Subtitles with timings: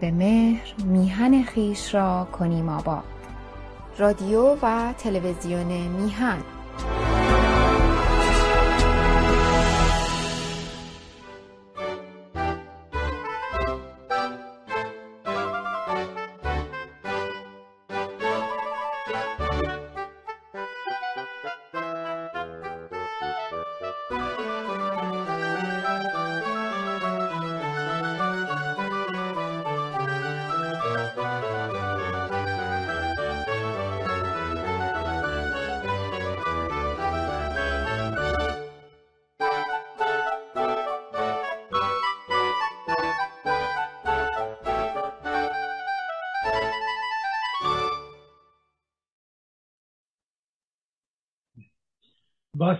[0.00, 3.04] به مهر میهن خیش را کنیم آباد.
[3.98, 6.38] رادیو و تلویزیون میهن.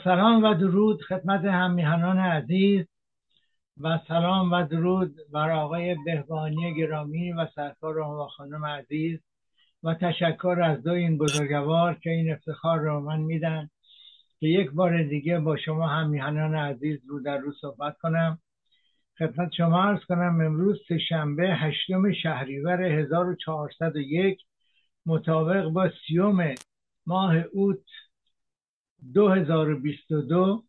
[0.05, 2.87] سلام و درود خدمت همیهنان عزیز
[3.81, 9.19] و سلام و درود بر آقای بهبانی گرامی و سرکار و خانم عزیز
[9.83, 13.71] و تشکر از دو این بزرگوار که این افتخار را من میدن
[14.41, 18.39] که یک بار دیگه با شما همیهنان عزیز رو در رو صحبت کنم.
[19.19, 24.41] خدمت شما ارز کنم امروز شنبه هشتم شهریور 1401
[25.07, 26.55] مطابق با سیوم
[27.07, 27.85] ماه اوت
[29.15, 30.65] 2022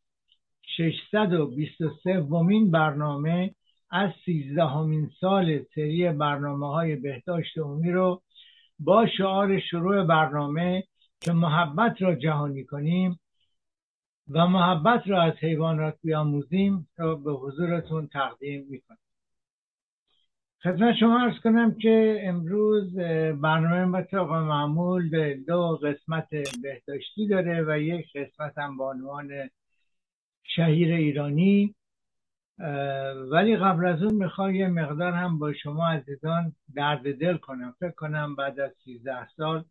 [0.78, 3.56] 623 ومین برنامه
[3.92, 8.22] از سیزدهمین سال سری برنامه های بهداشت عمومی رو
[8.80, 10.84] با شعار شروع برنامه
[11.22, 13.20] که محبت را جهانی کنیم
[14.30, 18.98] و محبت را از حیوانات بیاموزیم را به حضورتون تقدیم می‌کنم.
[20.64, 22.96] خدمت شما ارز کنم که امروز
[23.42, 26.28] برنامه به طبق معمول دو قسمت
[26.62, 29.50] بهداشتی داره و یک قسمت هم با عنوان
[30.44, 31.76] شهیر ایرانی.
[33.32, 37.76] ولی قبل از اون می‌خوام یه مقدار هم با شما عزیزان درد دل کنم.
[37.80, 39.64] فکر کنم بعد از 13 سال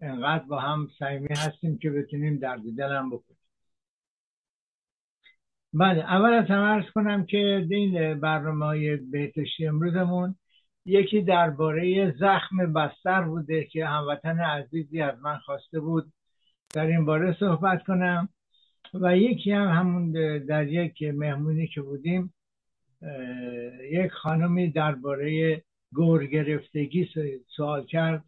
[0.00, 3.39] انقدر با هم صمیمی هستیم که بتونیم درد دل هم بکنیم.
[5.72, 8.98] بله اول از همه ارز کنم که این برنامه های
[9.60, 10.34] امروزمون
[10.84, 16.12] یکی درباره زخم بستر بوده که هموطن عزیزی از من خواسته بود
[16.74, 18.28] در این باره صحبت کنم
[18.94, 20.12] و یکی هم همون
[20.46, 22.34] در یک مهمونی که بودیم
[23.90, 27.08] یک خانمی درباره گور گرفتگی
[27.56, 28.24] سوال کرد.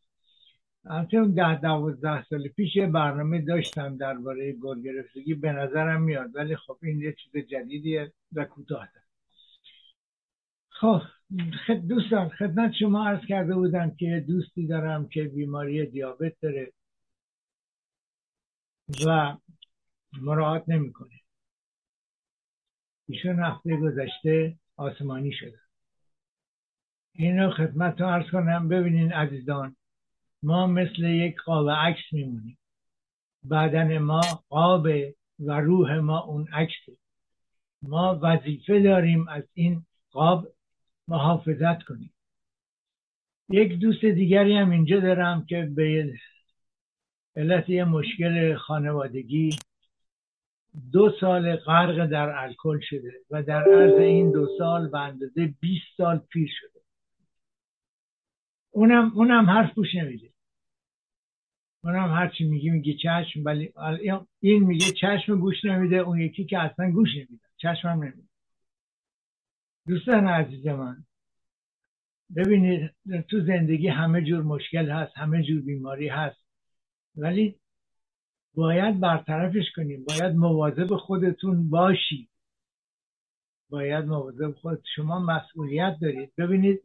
[0.85, 6.37] اون ده دوازده سال پیش یه برنامه داشتم درباره گل گرفتگی به نظرم میاد.
[6.37, 8.89] ولی خب این یه چیز جدیدیه و کوتاه.
[10.69, 11.03] خب
[11.89, 16.73] دوستان خدمت شما عرض کرده بودم که دوستی دارم که بیماری دیابت داره
[19.07, 19.37] و
[20.13, 21.21] مراعات نمی‌کنه.
[23.09, 25.59] ایشون هفته گذشته آسمانی شده.
[27.13, 28.69] اینو خدمت رو عرض کنم.
[28.69, 29.77] ببینین عزیزان
[30.43, 32.59] ما مثل یک قاب عکس میمونیم.
[33.51, 34.87] بدن ما قاب
[35.39, 36.97] و روح ما اون عکسه.
[37.83, 40.49] ما وظیفه داریم از این قاب
[41.09, 42.15] محافظت کنیم.
[43.51, 46.13] یک دوست دیگری هم اینجا دارم که به
[47.37, 49.51] علت یه مشکل خانوادگی
[50.93, 55.83] دو سال غرق در الکل شده و در عرض این دو سال به اندازه 20
[55.97, 56.81] سال پیر شده.
[58.71, 60.32] اونم اونم حرف گوش نمیده.
[61.85, 63.73] اونم هرچی میگی میگه چشم ولی
[64.41, 68.29] این میگه چشم گوش نمیده اون یکی که اصلا گوش نمیده چشمم نمیده.
[69.87, 71.05] دوستان عزیز من
[72.37, 72.91] ببینید
[73.31, 76.47] تو زندگی همه جور مشکل هست همه جور بیماری هست
[77.17, 77.61] ولی
[78.55, 82.29] باید برطرفش کنیم باید مواظب خودتون باشید.
[83.71, 86.33] باید مواظب خود شما مسئولیت دارید.
[86.39, 86.83] ببینید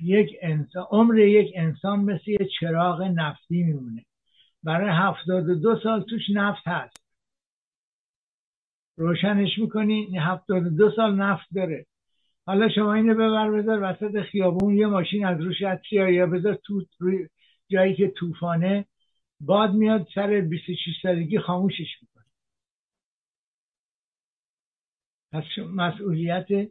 [0.00, 4.04] یک انسان عمر یک انسان مثل یه چراغ نفتی میمونه.
[4.62, 6.96] برای هفتاد و دو سال توش نفت هست.
[8.96, 11.86] روشنش می‌کنی هفتاد و دو سال نفت داره.
[12.46, 15.60] حالا شما اینو ببر بذار وسط خیابون یه ماشین از روش
[15.92, 16.84] یا بذار تو
[17.68, 18.84] جایی که طوفانه
[19.40, 22.24] باد میاد سر 26 سالگی خاموشش می‌کنه
[25.32, 25.44] پس
[25.74, 26.70] مسئولیت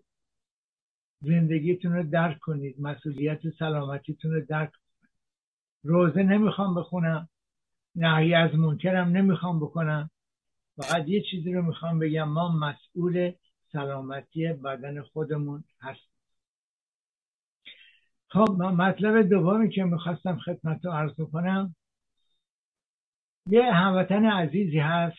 [1.21, 5.09] زندگیتون رو درک کنید مسئولیت سلامتیتون رو درک کنید.
[5.83, 7.29] روزه نمی‌خوام بخونم
[7.95, 10.09] نهی از منکرم نمی‌خوام بکنم.
[10.75, 13.31] فقط یه چیزی رو می‌خوام بگم ما مسئول
[13.71, 16.09] سلامتی بدن خودمون هستیم.
[18.27, 21.75] خب مطلب دومی که می‌خواستم خدمت رو عرض کنم
[23.49, 25.17] یه هموطن عزیزی هست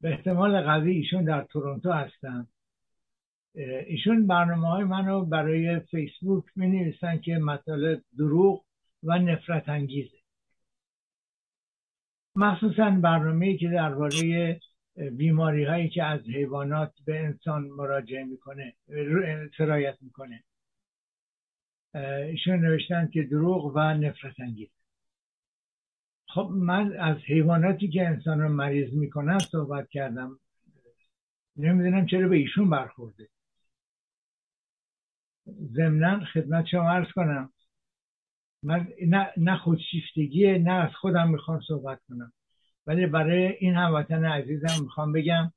[0.00, 2.46] به احتمال قوی ایشون در تورنتو هستن.
[3.58, 8.64] ایشون برنامه های منو برای فیسبوک می نویسن که مطالب دروغ
[9.02, 10.18] و نفرت انگیزه
[12.36, 14.60] مخصوصا برنامه که درباره
[15.12, 18.74] بیماری هایی که از حیوانات به انسان مراجعه می‌کنه
[19.58, 20.44] سرایت می‌کنه.
[22.30, 24.68] ایشون نوشتن که دروغ و نفرت انگیز
[26.28, 30.38] خب من از حیواناتی که انسان رو مریض می‌کنن صحبت کردم.
[31.56, 33.28] نمی‌دونم چرا به ایشون برخورده.
[35.76, 37.52] ضمنا خدمت شما عرض کنم.
[38.62, 42.32] من نه, نه خودشیفتگیه نه از خودم می‌خوام صحبت کنم.
[42.86, 45.52] ولی برای این هموطن عزیزم می‌خوام بگم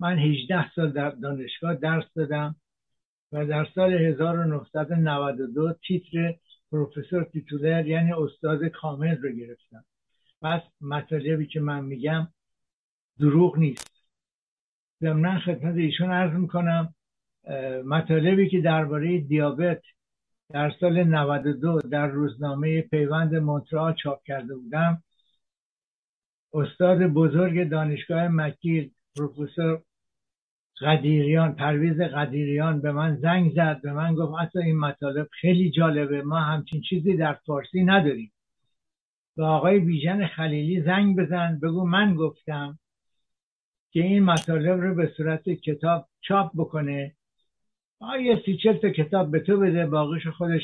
[0.00, 2.56] من 18 سال در دانشگاه درس دادم
[3.32, 6.34] و در سال 1992 تیتر
[6.70, 9.84] پروفسور تیتولر یعنی استاد کامل رو گرفتم.
[10.42, 12.28] پس مطالبی که من میگم
[13.18, 14.04] دروغ نیست.
[15.00, 16.94] ضمنا خدمت ایشون عرض می‌کنم.
[17.84, 19.82] مطالبی که درباره دیابت
[20.50, 25.02] در سال 92 در روزنامه پیوند مونترال چاپ کرده بودم
[26.52, 29.82] استاد بزرگ دانشگاه مکیر پروفسور
[30.80, 36.22] قدیریان پرویز قدیریان به من زنگ زد به من گفت اصلا این مطالب خیلی جالبه
[36.22, 38.32] ما همچین چیزی در فارسی نداریم.
[39.36, 42.78] به آقای بیژن خلیلی زنگ بزن بگو من گفتم
[43.90, 47.14] که این مطالب رو به صورت کتاب چاپ بکنه
[48.00, 50.62] یه سی تا کتاب به تو بده باقیش خودش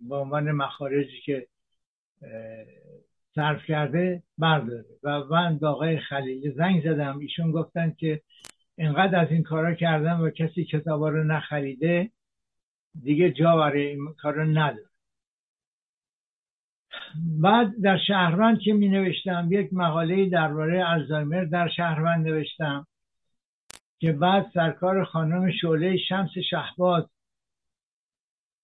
[0.00, 1.46] به عنوان مخارجی که
[3.34, 4.84] صرف کرده برداره.
[5.02, 7.18] و من به آقای خلیلی زنگ زدم.
[7.18, 8.20] ایشون گفتن که
[8.78, 12.10] اینقدر از این کارا کردم و کسی کتابا رو نخریده
[13.02, 14.88] دیگه جا برای این کار رو نداره.
[17.40, 22.86] بعد در شهروند که می نوشتم یک مقاله درباره الزایمر در شهروند نوشتم.
[24.02, 27.04] که بعد سرکار خانم شعله شمس شهباز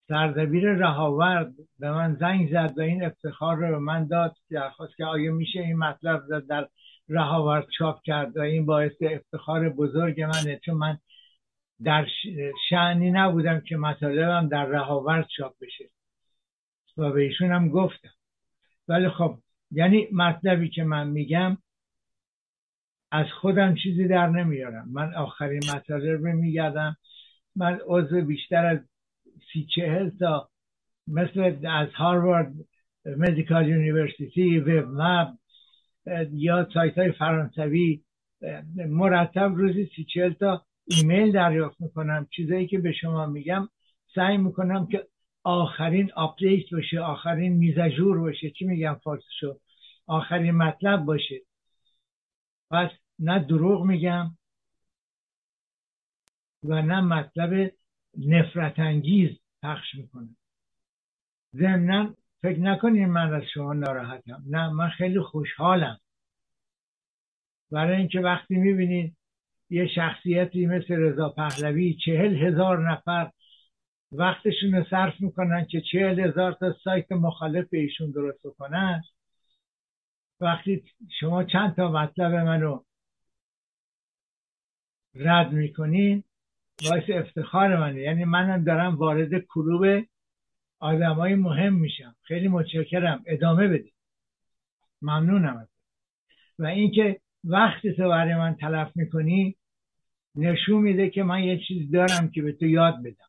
[0.09, 5.05] سردبیر رهاورد به من زنگ زد و این افتخار رو به من داد درخواست که
[5.05, 6.69] آیا میشه این مطلب در
[7.09, 10.99] رهاورد چاپ کرد و این باعث افتخار بزرگ منه چون من
[11.83, 12.07] در
[12.69, 15.85] شعنی نبودم که مطالبم در رهاورد چاپ بشه.
[16.97, 18.15] و به ایشون هم گفتم.
[18.89, 19.39] ولی خب
[19.71, 21.59] یعنی مطلبی که من میگم
[23.11, 24.89] از خودم چیزی در نمیارم.
[24.93, 26.97] من آخرین مطالب رو میگردم.
[27.57, 28.79] من عضو بیشتر از
[29.53, 30.49] سی چهل تا
[31.07, 32.53] مثل از Harvard
[33.05, 35.29] Medical University مپ
[36.33, 38.03] یا سایت های فرانسوی
[38.77, 42.27] مرتب روزی سی چهل تا ایمیل دریافت می‌کنم.
[42.31, 43.69] چیزایی که به شما میگم
[44.15, 45.07] سعی می‌کنم که
[45.45, 48.51] آخرین update باشه آخرین mise à jour باشه.
[48.51, 48.97] چی میگم
[49.41, 49.59] شو
[50.07, 51.41] آخرین مطلب باشه.
[52.71, 54.37] پس نه دروغ میگم
[56.65, 57.73] و نه مطلب
[58.19, 59.31] نفرت انگیز
[59.63, 60.37] پخش می‌کنم.
[61.55, 64.43] ضمنا فکر نکنید من از شما ناراحتم.
[64.47, 66.01] نه من خیلی خوشحالم.
[67.71, 69.17] برای اینکه وقتی می‌بینید
[69.71, 73.31] یه شخصیتی مثل رضا پهلوی چهل هزار نفر
[74.13, 79.03] وقتشون رو صرف می‌کنن که چهل هزار تا سایت مخالف ایشون درست کنن
[80.41, 80.83] وقتی
[81.21, 82.83] شما چند تا مطلب منو
[85.15, 86.25] رد می‌کنین
[86.91, 88.01] باعث افتخار منه.
[88.01, 90.05] یعنی منم دارم وارد کلوب
[90.79, 92.17] آدمای مهم میشم.
[92.23, 93.23] خیلی متشکرم.
[93.27, 93.91] ادامه بده
[95.03, 95.69] ممنونم
[96.59, 99.57] و اینکه وقتی تو برای من تلف می‌کنی
[100.35, 103.29] نشون میده که من یه چیز دارم که به تو یاد بدم.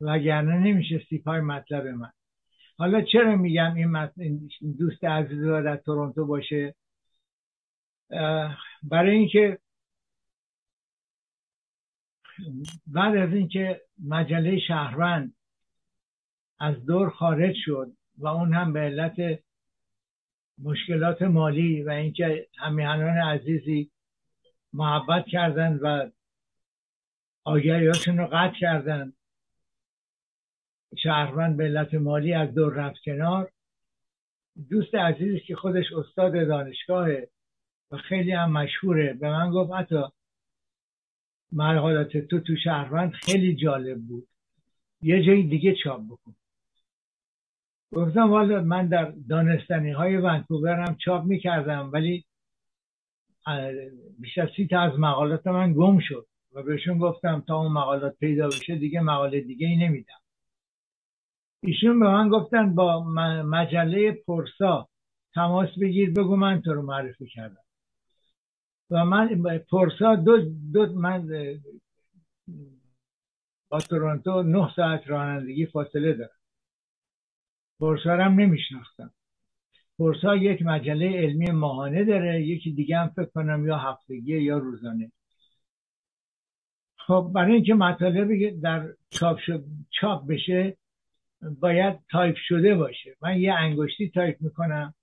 [0.00, 2.12] وگرنه نمیشه سیپای مطلب من.
[2.78, 6.74] حالا چرا میگم این, دوست عزیز رو در تورنتو باشه؟
[8.82, 9.58] برای اینکه
[12.86, 15.34] بعد از اینکه مجله شهروند
[16.58, 19.40] از دور خارج شد و اون هم به علت
[20.62, 23.90] مشکلات مالی و اینکه همیهنان عزیزی
[24.72, 26.10] محبت کردن و
[27.44, 29.12] آگهیاشون رو قطع کردن
[31.02, 33.52] شهروند به علت مالی از دور رفت کنار.
[34.70, 37.28] دوست عزیزی که خودش استاد دانشگاهه
[37.90, 40.02] و خیلی هم مشهوره به من گفت حتی
[41.52, 44.28] مقالات تو تو شهروند خیلی جالب بود.
[45.02, 46.34] یه جایی دیگه چاپ بکن.
[47.92, 52.24] گفتم والا من در دانستنی های ونکوور هم چاپ می‌کردم ولی
[54.18, 58.16] بیش از سی تا از مقالات من گم شد و بهشون گفتم تا اون مقالات
[58.18, 60.20] پیدا بشه دیگه مقاله دیگه ای نمیدم.
[61.66, 63.04] ایشون به من گفتن با
[63.44, 64.88] مجله پرسا
[65.34, 67.62] تماس بگیر بگو من تو رو معرفی کردم.
[68.90, 70.38] و من پرسا دو,
[70.72, 71.28] دو من
[73.68, 76.30] با تورنتو نه ساعت رانندگی فاصله دارم.
[77.80, 79.10] پرسا هم نمیشناختم.
[79.98, 85.12] پرسا یک مجله علمی ماهانه داره یکی دیگه هم فکر کنم یا هفتگی یا روزانه.
[86.96, 89.38] خب برای اینکه مطالبی در چاپ,
[89.90, 90.76] چاپ بشه
[91.60, 93.16] باید تایپ شده باشه.
[93.22, 94.94] من یه انگشتی تایپ می‌کنم.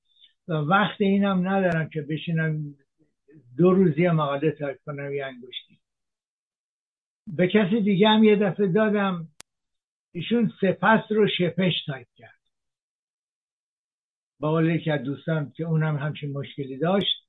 [0.48, 2.76] و وقت اینم ندارم که بشینم
[3.58, 5.80] دو روزی مقاله تایپ کنم یه انگشتی.
[7.28, 9.28] به کسی دیگه هم یه دفعه دادم.
[10.12, 12.40] ایشون سپس رو شپش تایپ کرد.
[14.40, 17.28] با که دوستان که اونم همچین مشکلی داشت.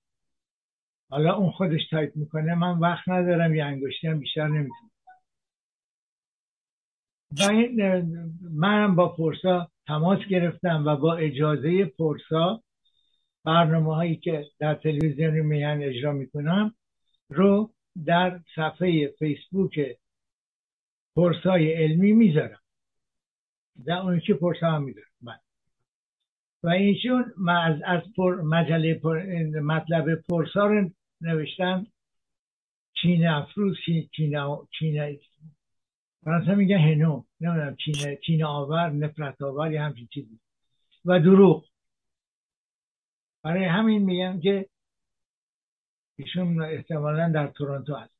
[1.11, 2.55] حالا اون خودش تایپ می‌کنه.
[2.55, 4.91] من وقت ندارم یه انگشتی هم بیشتر نمی‌تونم.
[7.33, 7.53] و
[8.53, 12.63] منم با پرسا تماس گرفتم و با اجازه پرسا
[13.45, 16.75] برنامه هایی که در تلویزیون میهن اجرا می‌کنم
[17.29, 17.75] رو
[18.07, 19.81] در صفحه فیسبوک
[21.17, 22.61] پرسای علمی می‌ذارم
[23.87, 25.41] در اون که پرسا هم می‌ذارم بله.
[26.63, 29.23] و اینشون از, از پر مجله پر
[29.63, 30.91] مطلب پرسا رو
[31.21, 31.87] نوشتم
[33.03, 34.09] چین افروز چین
[34.79, 35.19] چین
[36.25, 40.41] فرانسه میگه هنو نمی‌دونم چین چین آور نفرت آور یا همچین چیزی.
[41.05, 41.65] و دروغ.
[43.43, 44.69] برای همین میگم که
[46.17, 48.15] ایشون احتمالا در تورنتو هست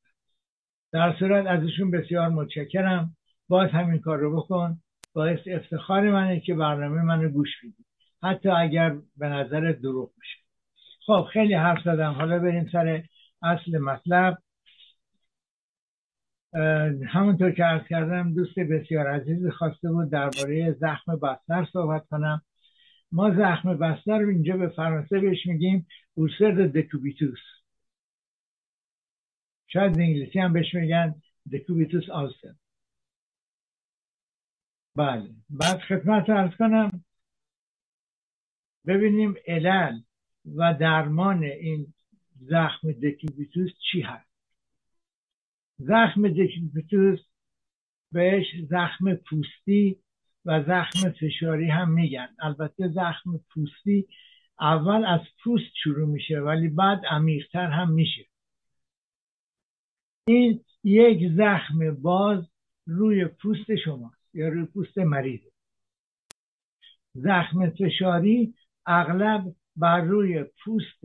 [0.91, 3.15] در صورت از ایشون بسیار متشکرم.
[3.47, 4.79] باز همین کار رو بکن.
[5.13, 7.85] باعث افتخار منه که برنامه منو گوش میدی
[8.23, 10.39] حتی اگر به نظر دروغ بشه.
[11.05, 12.11] خب خیلی حرف زدم.
[12.11, 13.03] حالا بریم سر
[13.41, 14.37] اصل مطلب.
[17.07, 22.41] همونطور که عرض کردم دوست بسیار عزیز خواسته بود درباره زخم بستر صحبت کنم.
[23.11, 27.39] ما زخم بستر رو اینجا به فرانسه بهش میگیم اولسر دکوبیتوس
[29.67, 31.15] شاید انگلیسی هم بهش میگن
[31.53, 32.55] دکوبیتوس آلسر
[34.95, 35.29] بله.
[35.49, 37.03] بعد خدمت ارز کنم.
[38.87, 39.99] ببینیم علل
[40.55, 41.93] و درمان این
[42.41, 44.34] زخم دکوبیتوس چی هست.
[45.77, 47.19] زخم دکوبیتوس
[48.11, 49.97] بهش زخم پوستی
[50.45, 52.27] و زخم فشاری هم میگن.
[52.39, 54.07] البته زخم پوستی
[54.59, 58.25] اول از پوست شروع میشه ولی بعد عمیقتر هم میشه.
[60.27, 62.49] این یک زخم باز
[62.87, 65.41] روی پوست شماست یا روی پوست مریض
[67.13, 68.53] زخم فشاری
[68.85, 71.01] اغلب بر روی پوست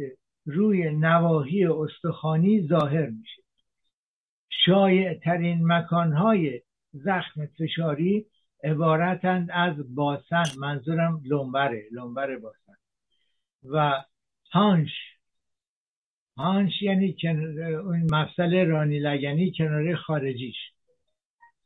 [0.47, 3.43] روی نواحی استخوانی ظاهر میشه.
[4.65, 6.63] شایع ترین مکانهای
[6.93, 8.27] زخم فشاری
[8.65, 10.45] عبارتند از باسن.
[10.59, 12.77] منظورم لنبره لنبر باسن.
[13.65, 14.05] و
[14.53, 14.91] هانش.
[16.37, 17.17] هانش یعنی
[17.85, 20.57] اون مفصل رانی لگنی کنار خارجیش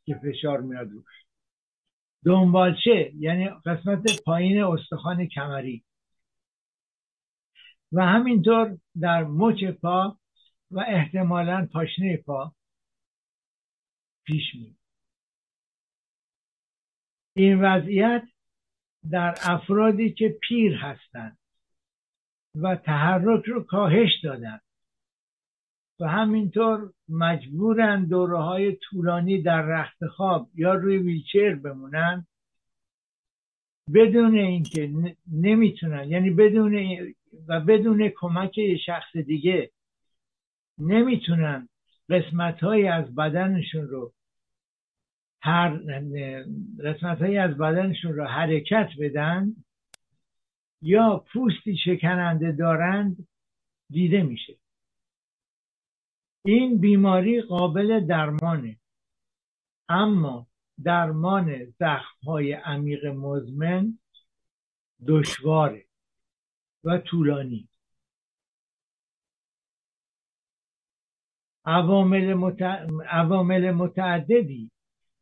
[0.04, 1.24] که فشار میاد روش.
[2.24, 5.84] دنبالچه یعنی قسمت پایین استخوان کمری.
[7.92, 10.18] و همینطور در مچ پا
[10.70, 12.52] و احتمالا پاشنه پا
[14.25, 14.76] پیش میاد
[17.37, 18.23] این وضعیت
[19.11, 21.38] در افرادی که پیر هستند
[22.54, 24.61] و تحرک رو کاهش دادن
[26.00, 32.26] و همینطور مجبورن دوره های طولانی در رخت خواب یا روی ویلچر بمونن
[33.95, 34.93] بدون اینکه
[35.33, 36.99] نمی‌تونن یعنی بدون
[37.49, 39.71] و بدون کمک شخص دیگه
[40.78, 41.69] نمی‌تونن
[42.11, 44.12] قسمت از بدنشون رو
[45.42, 45.70] هر
[46.84, 49.56] قسمت از بدنشون رو حرکت بدن
[50.82, 53.28] یا پوستی شکننده دارند
[53.90, 54.56] دیده میشه.
[56.44, 58.76] این بیماری قابل درمانه.
[59.88, 60.46] اما
[60.84, 63.99] درمان زخم های عمیق مزمن
[65.06, 65.84] دشواره
[66.84, 67.68] و طولانی.
[71.64, 72.35] عوامل,
[73.71, 74.71] متعددی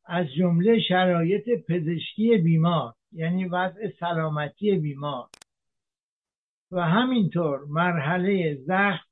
[0.04, 5.28] از جمله شرایط پزشکی بیمار یعنی وضع سلامتی بیمار.
[6.70, 9.06] و همینطور مرحله زخم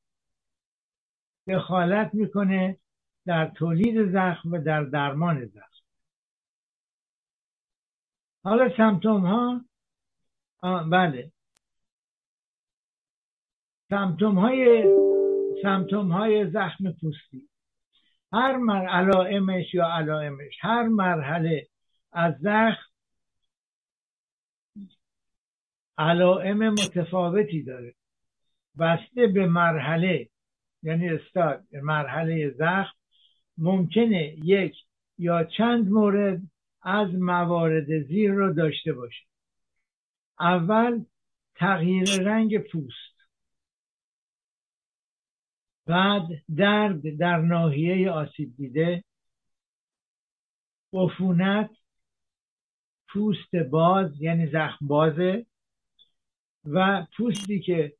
[1.49, 2.77] دخالت می‌کنه
[3.27, 5.85] در تولید زخم و در درمان زخم.
[8.45, 9.65] حالا سمتوم ها
[10.91, 11.33] بله.
[13.91, 14.85] سمتوم های
[15.63, 17.49] سمتوم های زخم پوستی.
[18.33, 21.69] هر مر علائمش یا علائمش هر مرحله
[22.13, 22.91] از زخم
[25.99, 27.95] علائم متفاوتی داره.
[28.79, 30.29] بسته به مرحله
[30.83, 32.97] یعنی استاد مرحله زخم
[33.59, 34.77] ممکنه یک
[35.19, 36.43] یا چند مورد
[36.83, 39.25] از موارد زیر رو داشته باشه.
[40.41, 41.05] اول
[41.55, 43.10] تغییر رنگ پوست.
[45.91, 49.05] بعد درد در ناحیه آسیب دیده
[50.93, 51.71] عفونت
[53.09, 55.47] پوست باز یعنی زخم بازه
[56.65, 57.93] و پوستی که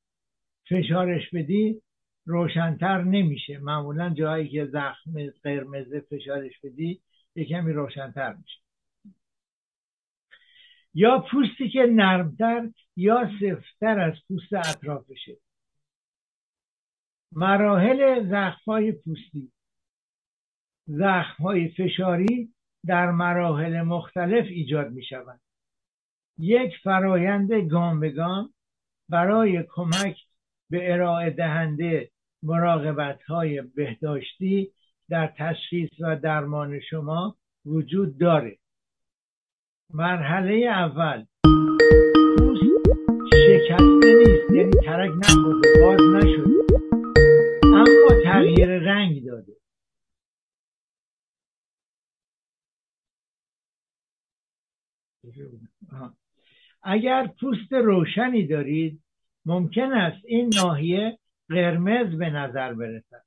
[0.69, 1.83] فشارش بدی
[2.27, 3.59] روشنتر نمیشه.
[3.59, 7.01] معمولا جایی که زخم قرمز فشارش بدی
[7.35, 8.61] یه کمی روشنتر میشه.
[10.95, 15.37] یا پوستی که نرمتر یا سفتر از پوست اطرافشه.
[17.33, 19.53] مراحل زخمهای پوستی.
[20.87, 22.55] زخمهای فشاری
[22.87, 25.41] در مراحل مختلف ایجاد می شوند
[26.39, 28.55] یک فرایند گام به گام
[29.09, 30.17] برای کمک
[30.71, 32.11] به ارائه دهنده
[32.43, 34.73] مراقبت های بهداشتی
[35.09, 38.59] در تشخیص و درمان شما وجود داره.
[39.95, 41.25] مرحله اول.
[42.39, 42.63] پوست
[43.33, 46.60] شکسته نیست یعنی ترک نخورده باز نشده.
[47.81, 49.53] اما تغییر رنگ داده.
[56.83, 59.03] اگر پوست روشنی دارید
[59.45, 61.19] ممکن است این ناحیه
[61.49, 63.25] قرمز به نظر برسد.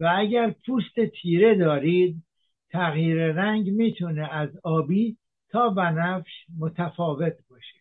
[0.00, 2.22] و اگر پوست تیره دارید
[2.70, 5.16] تغییر رنگ می‌تونه از آبی
[5.48, 7.80] تا بنفش متفاوت باشه.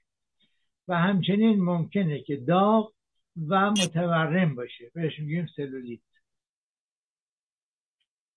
[0.87, 2.93] و همچنین ممکنه که داغ
[3.49, 4.91] و متورم باشه.
[4.93, 5.99] بهش میگیم سلولیت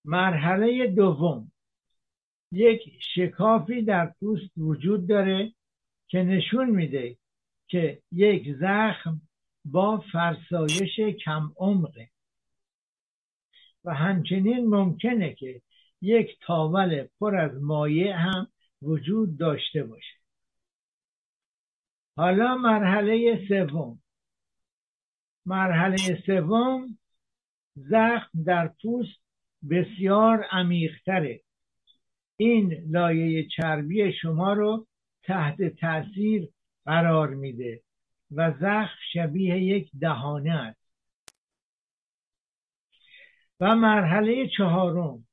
[0.05, 1.51] مرحله دوم.
[2.51, 2.81] یک
[3.15, 5.53] شکافی در پوست وجود داره
[6.07, 7.17] که نشون میده
[7.67, 9.21] که یک زخم
[9.65, 12.09] با فرسایش کم عمقه.
[13.83, 15.61] و همچنین ممکنه که
[16.01, 18.47] یک تاول پر از مایع هم
[18.81, 20.15] وجود داشته باشه.
[22.17, 24.01] حالا مرحله سوم.
[25.45, 26.97] مرحله سوم
[27.75, 29.21] زخم در پوست
[29.69, 31.41] بسیار عمیقتره.
[32.37, 34.87] این لایه چربی شما رو
[35.23, 36.49] تحت تاثیر
[36.85, 37.81] قرار میده
[38.31, 40.79] و زخم شبیه یک دهانه است.
[43.59, 45.27] و مرحله چهارم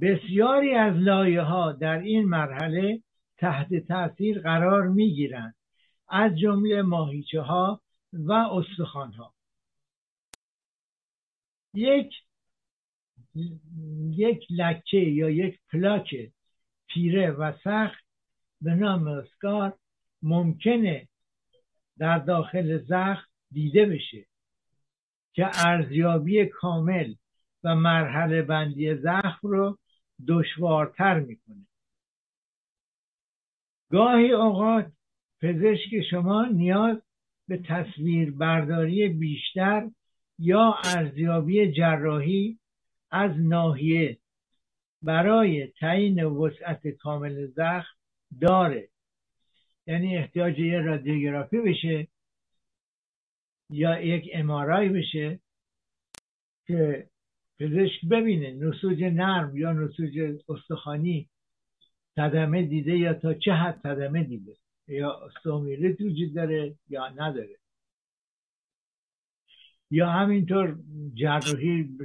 [0.00, 3.02] بسیاری از لایه ها در این مرحله
[3.38, 5.54] تحت تاثیر قرار می گیرند
[6.08, 7.80] از جمله ماهیچه ها
[8.12, 9.34] و استخوان ها
[11.74, 12.14] یک
[14.10, 16.32] یک لکه یا یک پلاک
[16.86, 18.04] پیره و سخت
[18.60, 19.78] به نام اسکار
[20.22, 21.08] ممکنه
[21.98, 24.26] در داخل زخم دیده بشه
[25.32, 27.14] که ارزیابی کامل
[27.64, 29.78] و مرحله بندی زخم رو
[30.28, 31.66] دشوارتر می‌کنه.
[33.90, 34.92] گاهی اوقات
[35.40, 37.07] پزشک شما نیاز
[37.48, 39.90] به تصویر برداری بیشتر
[40.38, 42.58] یا ارزیابی جراحی
[43.10, 44.18] از ناحیه
[45.02, 47.96] برای تعیین وسعت کامل زخم
[48.40, 48.88] داره.
[49.86, 52.08] یعنی احتیاج یه رادیوگرافی بشه
[53.70, 55.40] یا یک امارای بشه
[56.66, 57.08] که
[57.60, 61.28] پزشک ببینه نسوج نرم یا نسوج استخوانی
[62.14, 64.56] صدمه دیده یا تا چه حد صدمه دیده.
[64.88, 67.58] یا استومیلیت وجود داره یا نداره.
[69.90, 70.78] یا همینطور
[71.14, 71.98] جراحی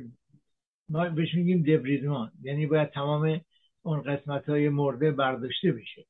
[0.89, 3.41] ما بهش میگیم دبریدمان یعنی باید تمام
[3.81, 6.05] اون قسمت های مرده برداشته بشه.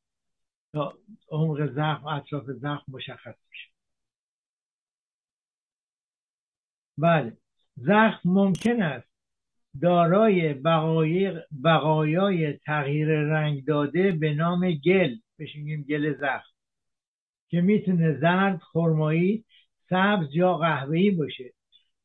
[0.73, 0.97] تا
[1.29, 3.69] عمق زخم اطراف زخم مشخص بشه.
[6.97, 7.37] بله.
[7.75, 9.07] زخم ممکن است
[9.81, 10.53] دارای
[11.63, 15.15] بقایای تغییر رنگ داده به نام گل.
[15.37, 16.52] بهش میگیم گل زخم.
[17.53, 19.45] که می‌تونه زرد خرمایی
[19.89, 21.53] سبز یا قهوه‌ای باشه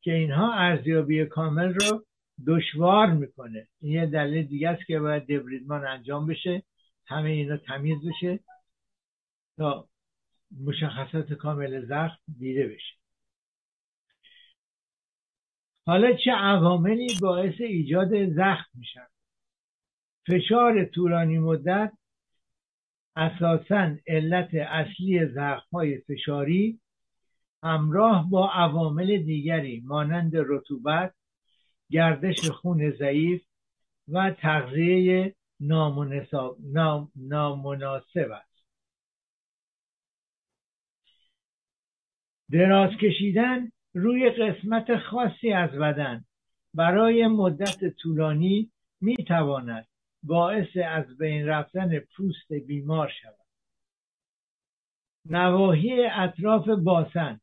[0.01, 2.05] که اینها ارزیابی کامل رو
[2.47, 3.67] دشوار می‌کنه.
[3.81, 6.63] این یه دلیل دیگه است که باید دبریدمان انجام بشه
[7.05, 8.39] همه اینا تمیز بشه
[9.57, 9.89] تا
[10.65, 12.95] مشخصات کامل زخم دیده بشه.
[15.85, 19.07] حالا چه عواملی باعث ایجاد زخم میشن؟
[20.27, 21.91] فشار طولانی مدت
[23.19, 26.79] اساسا علت اصلی زخم های فشاری
[27.63, 31.13] همراه با عوامل دیگری مانند رطوبت
[31.91, 33.41] گردش خون ضعیف
[34.07, 35.35] و تغذیه
[37.15, 38.65] نامناسب است.
[42.51, 46.25] دراز کشیدن روی قسمت خاصی از بدن
[46.73, 49.88] برای مدت طولانی می تواند
[50.23, 53.45] باعث از بین رفتن پوست بیمار شود.
[55.25, 57.39] نواحی اطراف باسن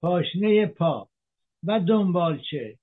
[0.00, 1.08] پاشنه پا
[1.62, 2.78] و دنبالچه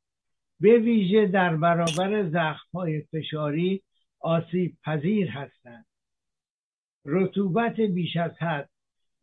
[0.60, 3.84] به ویژه در برابر زخمهای فشاری
[4.20, 5.86] آسیب پذیر هستند.
[7.06, 8.70] رطوبت بیش از حد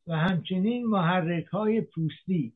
[0.07, 2.53] و همچنین محرک های پوستی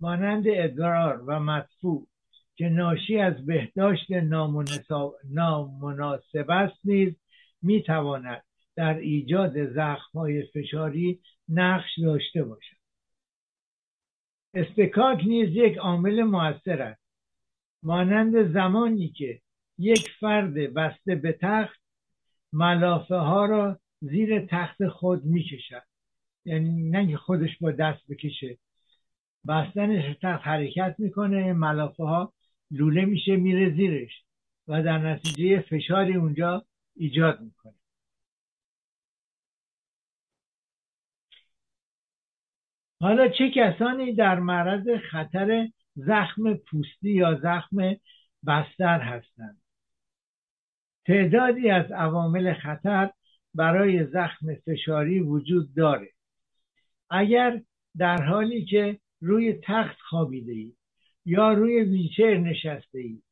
[0.00, 2.06] مانند ادرار و مدفوع
[2.60, 4.10] که ناشی از بهداشت
[5.30, 7.16] نامناسب است نیز
[7.62, 8.42] می‌تواند
[8.76, 12.76] در ایجاد زخم های فشاری نقش داشته باشد.
[14.54, 17.02] استکاک نیز یک عامل موثر است
[17.82, 19.40] مانند زمانی که
[19.78, 21.80] یک فرد بسته به تخت
[22.52, 25.82] ملافه ها را زیر تخت خود می‌کشد.
[26.44, 28.58] یعنی نه خودش با دست بکشه.
[29.48, 32.32] بستنش تخت حرکت می‌کنه ملافه ها
[32.70, 34.24] لوله میشه میره زیرش
[34.68, 37.74] و در نتیجه فشاری اونجا ایجاد می‌کنه.
[43.00, 47.96] حالا چه کسانی در معرض خطر زخم پوستی یا زخم
[48.46, 49.60] بستر هستند؟
[51.06, 53.10] تعدادی از عوامل خطر
[53.54, 56.10] برای زخم فشاری وجود داره.
[57.10, 57.62] اگر
[57.96, 60.76] در حالی که روی تخت خوابیده
[61.24, 63.22] یا روی ویلچر نشسته اید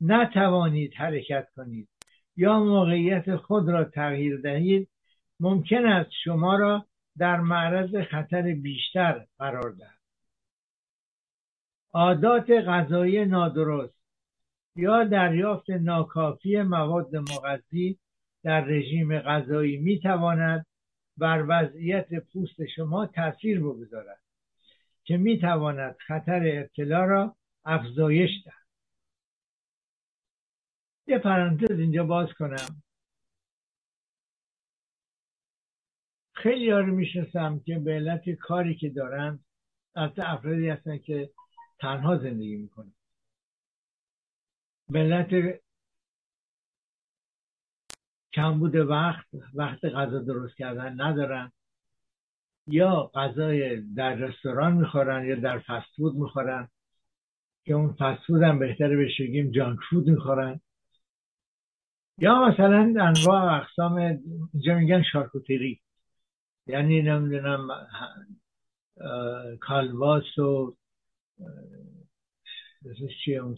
[0.00, 1.88] نتوانید حرکت کنید.
[2.36, 4.88] یا موقعیت خود را تغییر دهید.
[5.40, 6.86] ممکن است شما را
[7.18, 9.98] در معرض خطر بیشتر قرار دهد.
[11.92, 13.96] عادات غذایی نادرست
[14.76, 17.98] یا دریافت ناکافی مواد مغذی
[18.42, 20.66] در رژیم غذایی می تواند
[21.16, 24.25] بر وضعیت پوست شما تاثیر بگذارد.
[25.06, 28.66] که می تواند خطر ابتلا را افزایش دهد.
[31.06, 32.82] یه پرانتز اینجا باز کنم.
[36.32, 39.44] خیلی ها رو می‌شناسم که به علت کاری که دارن
[39.94, 41.30] از افرادی هستن که
[41.78, 42.94] تنها زندگی می‌کنن.
[44.88, 45.60] به علت
[48.32, 51.52] کمبود وقت وقت غذا درست کردن ندارن.
[52.66, 56.68] یا غذای در رستوران می‌خورن یا در فستفود می‌خورن
[57.64, 60.60] که اون فستفود هم بهتره بهش بگیم جانک فود می‌خورن.
[62.18, 63.94] یا مثلا انواع اقسام
[64.52, 65.80] اینجا میگن شارکوتری.
[66.66, 67.68] یعنی نمی‌دونم
[69.60, 70.76] کالواس و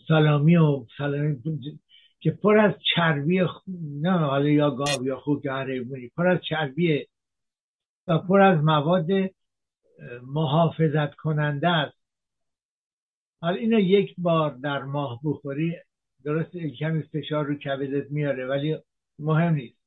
[0.09, 1.43] سلامی و سلامی
[2.21, 3.41] که پر از چربی
[4.01, 7.07] نه حالا یا گاو یا خوک حیوانی پر از چربی
[8.09, 9.09] و پر از مواد
[10.23, 11.99] محافظت کننده است.
[13.41, 15.77] حالا اینو یک بار در ماه بخوری
[16.25, 18.79] درست کمی فشار رو کبدت میاره ولی
[19.19, 19.79] مهم نیست.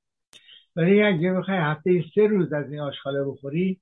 [0.75, 3.81] ولی اگه بخوای هفته سه روز از این آشخاله بخوری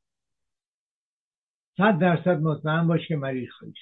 [1.77, 3.73] صد درصد مطمئن باش که مریض خواهی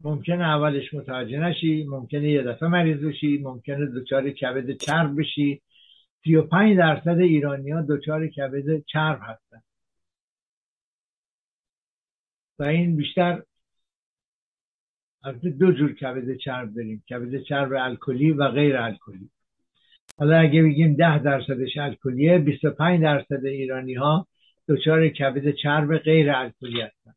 [0.00, 5.62] ممکنه اولش متوجه نشی ممکنه یه دفعه مریض بشی ممکنه دچار کبد چرب بشی.
[6.24, 9.62] 35 درصد ایرانی ها دچار کبد چرب هستن.
[12.58, 13.42] و این بیشتر
[15.58, 17.04] دو جور کبد چرب داریم.
[17.10, 19.30] کبد چرب الکلی و غیر الکلی.
[20.18, 24.26] حالا اگه بگیم ده درصدش الکلیه 25 درصد ایرانی ها
[24.68, 27.14] دچار کبد چرب غیر الکلی هستن.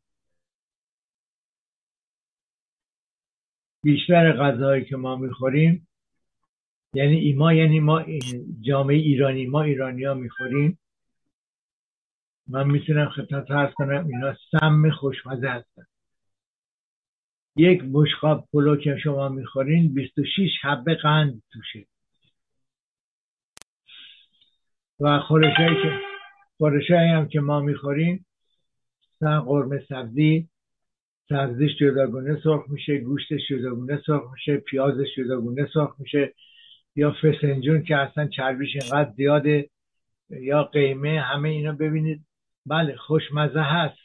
[3.82, 5.87] بیشتر غذاهایی که ما می‌خوریم
[6.92, 8.04] یعنی ایما یعنی ما
[8.60, 10.78] جامعه ایرانی ما ایرانی ها می‌خوریم.
[12.46, 15.86] من می‌تونم خدمت هست کنم اینا سم خوشمزه هستن.
[17.56, 21.86] یک بشقاب پلو که شما می‌خورین 26 حبه قند توشه.
[25.00, 26.00] و خورشایی که
[26.58, 28.26] خورشایی هم که ما می‌خوریم
[29.16, 30.48] مثلا قرمه سبزی
[31.28, 36.34] سبزیش جداگونه سرخ میشه گوشتش جداگونه سرخ میشه پیازش جداگونه سرخ میشه.
[36.98, 39.70] یا فسنجون که اصلا چربیش اینقدر زیاده
[40.30, 42.26] یا قیمه همه اینا ببینید.
[42.66, 43.98] بله خوشمزه هست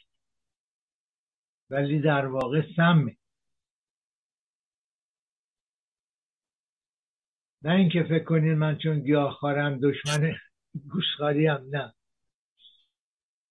[1.70, 3.16] ولی در واقع سمه.
[7.62, 10.34] نه اینکه فکر کنید من چون گیاهخوارم دشمن
[10.92, 11.94] گوشخاری هم نه.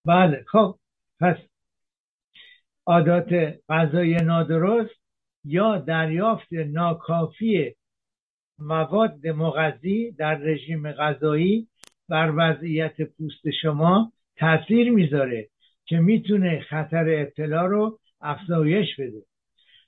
[0.06, 0.80] بله خب
[1.20, 1.38] پس
[2.86, 5.02] عادات غذای نادرست
[5.46, 7.76] یا دریافت ناکافی
[8.60, 11.68] مواد مغذی در رژیم غذایی
[12.10, 15.50] بر وضعیت پوست شما تاثیر می‌ذاره
[15.86, 19.24] که می‌تونه خطر ابتلا رو افزایش بده.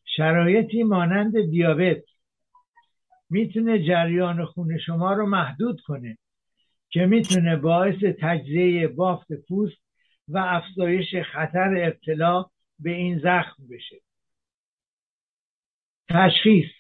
[0.06, 2.04] شرایطی مانند دیابت
[3.30, 6.18] می‌تونه جریان خون شما رو محدود کنه
[6.90, 9.78] که می‌تونه باعث تجزیه بافت پوست
[10.28, 12.46] و افزایش خطر ابتلا
[12.80, 13.96] به این زخم بشه.
[16.10, 16.72] تشخیص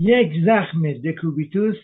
[0.00, 1.76] یک زخم دکوبیتوس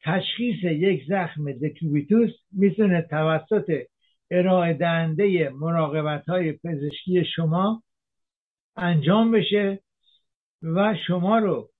[0.00, 3.82] تشخیص یک زخم دکوبیتوس می‌تونه توسط
[4.30, 7.82] ارائه دهنده مراقبت های پزشکی شما
[8.76, 9.82] انجام بشه
[10.62, 11.70] و شما رو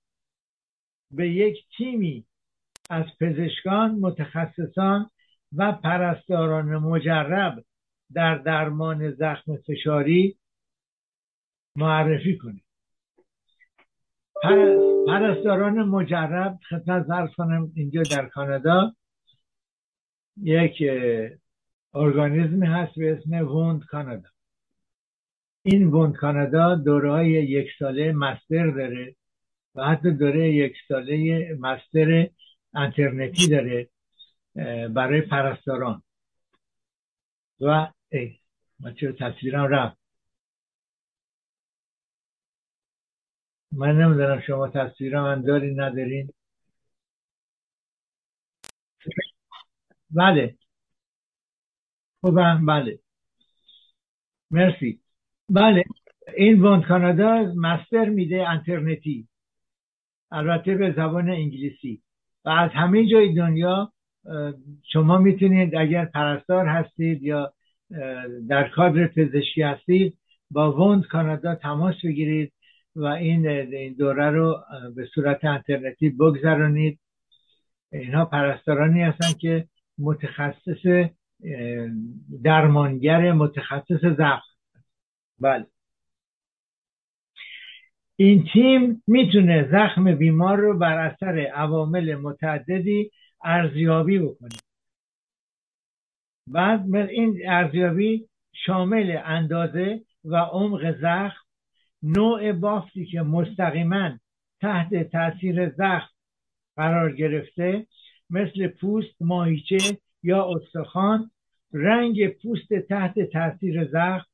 [1.11, 2.25] به یک تیمی
[2.89, 5.09] از پزشکان متخصصان
[5.55, 7.65] و پرستاران مجرب
[8.13, 10.37] در درمان زخم فشاری
[11.75, 12.61] معرفی کنه
[15.07, 18.95] پرستاران مجرب خدمت ظرف کنم اینجا در کانادا.
[20.43, 20.83] یک
[21.93, 24.29] ارگانیزمی هست به اسم ووند کانادا.
[25.63, 29.15] این ووند کانادا دوره های یک ساله مستر داره
[29.75, 32.29] و حتی دوره یک ساله مستر
[32.73, 33.89] انترنتی داره
[34.89, 36.03] برای پرستاران.
[37.61, 38.39] و ای
[38.79, 39.98] من چرا تصویرم رفت.
[43.71, 46.33] من نمی‌دونم شما تصویرم من داری ندارین.
[50.11, 50.55] بله.
[52.21, 52.99] خوبم بله
[54.51, 54.99] مرسی.
[55.49, 55.83] بله.
[56.37, 59.27] این وان کانادا مستر میده انترنتی
[60.31, 62.01] البته به زبان انگلیسی.
[62.45, 63.93] و از همه جای دنیا
[64.93, 67.53] شما می‌تونید اگر پرستار هستید یا
[68.49, 70.17] در کادر پزشکی هستید
[70.51, 72.53] با وند کانادا تماس بگیرید.
[72.95, 74.63] و این دوره رو
[74.95, 76.99] به صورت انترنتی بگذرانید
[77.91, 81.09] اینها پرستارانی هستن که متخصص
[82.43, 84.49] درمانگر متخصص زخم
[85.39, 85.65] بله.
[88.15, 93.11] این تیم می‌تونه زخم بیمار رو بر اثر عوامل متعددی
[93.43, 94.49] ارزیابی بکنه.
[96.47, 98.29] بعد این ارزیابی
[98.65, 101.48] شامل اندازه و عمق زخم
[102.03, 104.11] نوع بافتی که مستقیما
[104.61, 106.09] تحت تاثیر زخم
[106.75, 107.87] قرار گرفته
[108.29, 111.31] مثل پوست ماهیچه یا استخوان
[111.73, 114.25] رنگ پوست تحت تاثیر زخم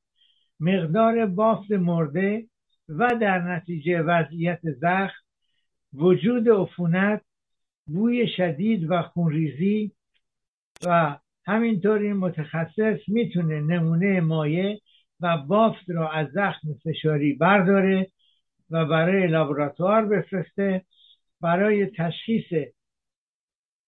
[0.59, 2.45] مقدار بافت مرده
[2.89, 5.23] و در نتیجه وضعیت زخم
[5.93, 7.21] وجود عفونت
[7.87, 9.91] بوی شدید و خونریزی
[10.85, 14.79] و همینطور این متخصص می‌تونه نمونه مایع
[15.19, 18.11] و بافت را از زخم فشاری برداره
[18.69, 20.85] و برای لابراتوار بفرسته
[21.41, 22.67] برای تشخیص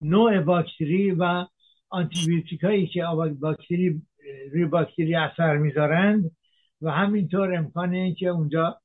[0.02, 1.46] نوع باکتری و
[1.90, 3.04] آنتیبیوتیک هایی که
[3.40, 4.02] باکتری
[4.52, 6.32] روی باکتری اثر می‌ذارند
[6.82, 8.82] و همینطور امکان این که اونجا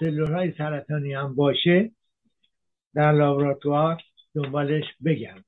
[0.00, 1.92] سلول های سرطانی هم باشه
[2.94, 4.02] در لابراتوار
[4.34, 5.44] دنبالش بگردن.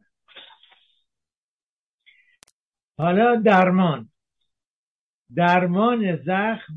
[2.98, 4.08] حالا درمان.
[5.36, 6.74] درمان زخم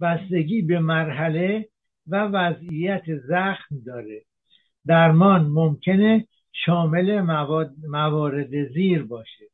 [0.00, 1.68] بستگی به مرحله
[2.06, 4.22] و وضعیت زخم داره.
[4.86, 7.20] درمان ممکنه شامل
[7.88, 9.44] موارد زیر باشه.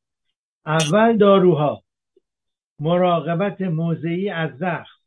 [0.67, 1.83] اول داروها.
[2.79, 5.01] مراقبت موضعی از زخم.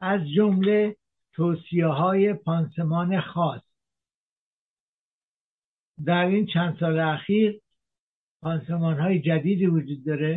[0.00, 0.96] از جمله
[1.32, 3.62] توصیه های پانسمان خاص.
[6.04, 7.60] در این چند سال اخیر
[8.42, 10.34] پانسمان های جدیدی وجود داره.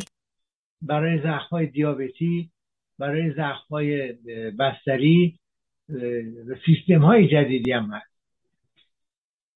[0.82, 2.50] برای زخم های دیابتی
[2.98, 4.12] برای زخم های
[4.58, 5.38] بستری
[6.66, 8.14] سیستم های جدیدی هم هست.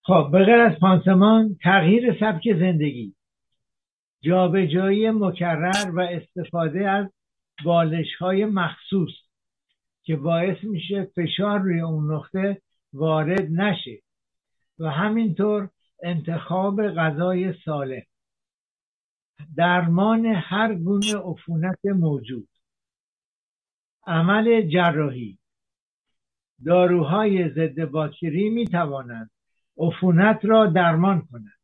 [0.03, 3.15] خب به غیر از پانسمان تغییر سبک زندگی
[4.21, 7.07] جابجایی مکرر و استفاده از
[7.65, 9.11] بالش های مخصوص
[10.03, 13.99] که باعث میشه فشار روی اون نقطه وارد نشه
[14.79, 15.69] و همینطور
[16.03, 18.03] انتخاب غذای سالم
[19.57, 22.49] درمان هر گونه عفونت موجود.
[24.07, 25.39] عمل جراحی.
[26.67, 29.31] داروهای ضد باکتری می توانند
[29.79, 31.59] عفونت را درمان کنند.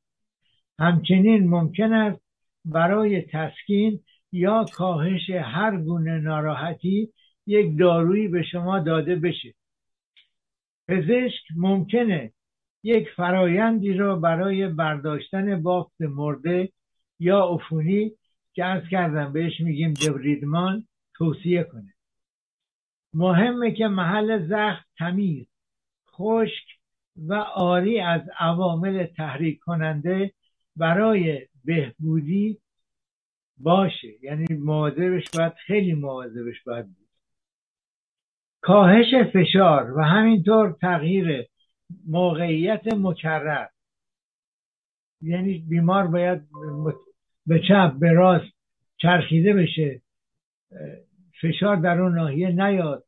[0.79, 2.21] همچنین ممکن است
[2.65, 4.01] برای تسکین
[4.33, 7.13] یا کاهش هر گونه ناراحتی
[7.47, 9.55] یک دارویی به شما داده بشه.
[10.89, 12.33] پزشک ممکنه
[12.83, 16.73] یک فرایندی را برای برداشتن بافت مرده
[17.19, 18.13] یا عفونی
[18.53, 21.95] که از کردم بهش میگیم دبریدمان توصیه کنه.
[23.15, 25.47] مهمه که محل زخم تمیز
[26.11, 26.65] خشک
[27.17, 30.33] و آری از عوامل تحریک کننده
[30.77, 32.59] برای بهبودی
[33.57, 34.09] باشه.
[34.23, 37.09] یعنی مواظبش باید خیلی مواظبش باید بود.
[38.61, 41.47] کاهش فشار و همینطور تغییر
[42.07, 43.67] موقعیت مکرر.
[45.23, 46.41] یعنی بیمار باید
[47.47, 48.53] به چپ به راست
[48.97, 50.03] چرخیده بشه.
[51.41, 53.05] فشار در اون ناحیه نیاد.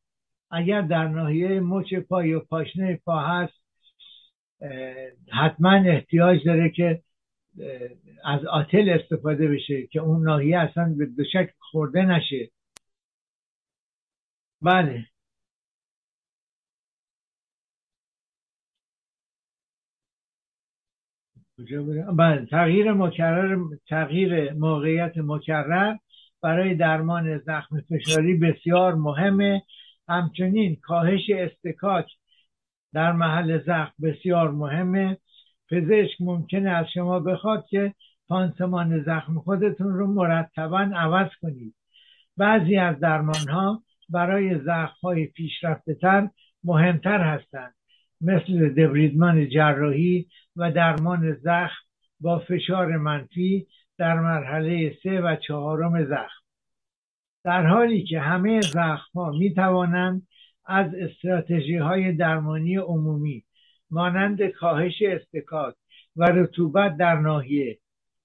[0.51, 3.55] اگر در ناحیه مچ پا یا پاشنه پا هست
[5.33, 7.03] حتما احتیاج داره که
[8.25, 12.51] از آتل استفاده بشه که اون ناحیه اصلا به دوشک خورده نشه.
[14.63, 15.07] بله.
[22.13, 25.97] بله تغییر مکرر تغییر موقعیت مکرر
[26.43, 29.63] برای درمان زخم فشاری بسیار مهمه.
[30.09, 32.07] همچنین کاهش استکاک
[32.93, 35.17] در محل زخم بسیار مهمه.
[35.71, 37.95] پزشک ممکنه از شما بخواد که
[38.29, 41.75] پانسمان زخم خودتون رو مرتبا عوض کنید.
[42.37, 46.29] بعضی از درمان ها برای زخم های پیشرفته تر
[46.65, 47.75] مهمتر هستند.
[48.21, 50.27] مثل دبریدمان جراحی
[50.57, 51.85] و درمان زخم
[52.21, 53.67] با فشار منفی
[53.99, 56.43] در مرحله سه و چهارم زخم.
[57.45, 60.23] در حالی که همه زخم ها می توانند
[60.67, 63.45] از استراتژی های درمانی عمومی
[63.91, 65.75] مانند کاهش استکاک
[66.17, 67.79] و رطوبت در ناحیه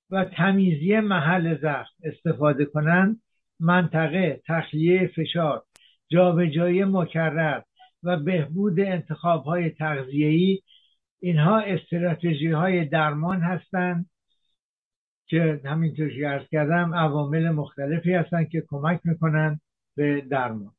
[0.09, 3.21] و تمیزی محل زخم استفاده کنند
[3.59, 5.63] منطقه تخلیه فشار
[6.09, 7.61] جابجایی مکرر
[8.03, 10.61] و بهبود انتخاب های تغذیه‌ای.
[11.19, 14.09] اینها استراتژی های درمان هستند
[15.27, 19.59] که همینطور که ارز کردم عوامل مختلفی هستند که کمک می‌کنن
[19.95, 20.73] به درمان.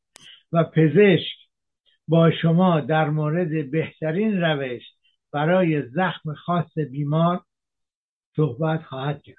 [0.53, 1.37] و پزشک
[2.09, 4.83] با شما در مورد بهترین روش
[5.33, 7.45] برای زخم خاص بیمار
[8.37, 9.37] صحبت خواهد کرد.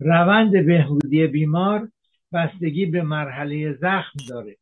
[0.00, 1.88] روند بهبودی بیمار
[2.32, 4.56] بستگی به مرحله زخم داره.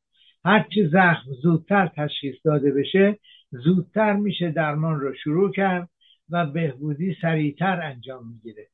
[0.44, 3.18] هرچی زخم زودتر تشخیص داده بشه
[3.50, 5.88] زودتر میشه درمان رو شروع کرد
[6.30, 8.66] و بهبودی سریعتر انجام می‌گیره.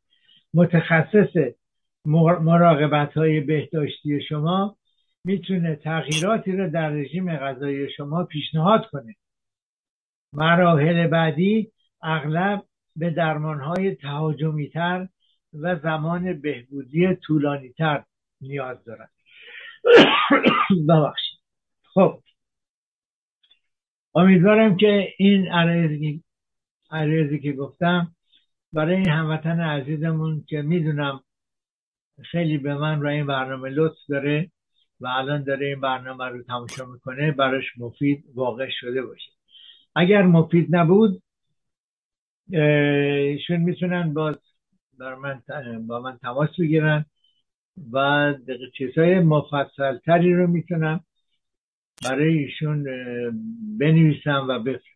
[0.54, 1.36] متخصص
[2.04, 4.76] مراقبت های بهداشتی شما
[5.24, 9.14] می‌تونه تغییراتی رو در رژیم غذایی شما پیشنهاد کنه.
[10.32, 12.62] مراحل بعدی اغلب
[12.96, 15.08] به درمان های تهاجمی تر
[15.52, 18.04] و زمان بهبودی طولانی تر
[18.40, 19.10] نیاز دارد
[20.88, 21.27] ببخشید.
[21.98, 22.22] خب.
[24.14, 25.48] امیدوارم که این
[26.90, 28.16] عرضی که گفتم
[28.72, 31.20] برای این هموطن عزیزمون که می‌دونم
[32.22, 34.50] خیلی به من و این برنامه لطف داره
[35.00, 39.32] و الان داره این برنامه رو تماشا می‌کنه براش مفید واقع شده باشه.
[39.94, 41.22] اگر مفید نبود
[42.50, 44.36] ایشون می‌تونن باز
[44.98, 45.42] من
[45.86, 47.04] با من تماس بگیرن
[47.92, 48.34] و
[48.78, 51.04] چیزهای مفصل تری رو می‌تونم
[52.04, 52.84] برای ایشون
[53.78, 54.88] بنویسم و بفرستم.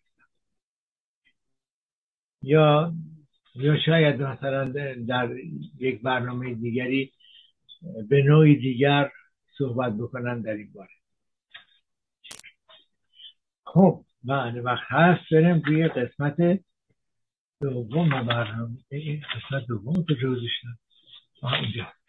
[2.43, 2.93] یا
[3.55, 4.73] یا شاید مثلا
[5.09, 5.37] در
[5.79, 7.13] یک برنامه دیگری
[8.09, 9.11] به نوعی دیگر
[9.59, 10.91] صحبت بکنن در این باره.
[13.65, 15.33] خب بله وقت هست.
[15.33, 16.37] بریم توی قسمت
[17.61, 18.09] دوم.
[18.09, 20.79] برنامه این قسمت دوم کجا گذاشتم
[21.43, 22.02] اینجا.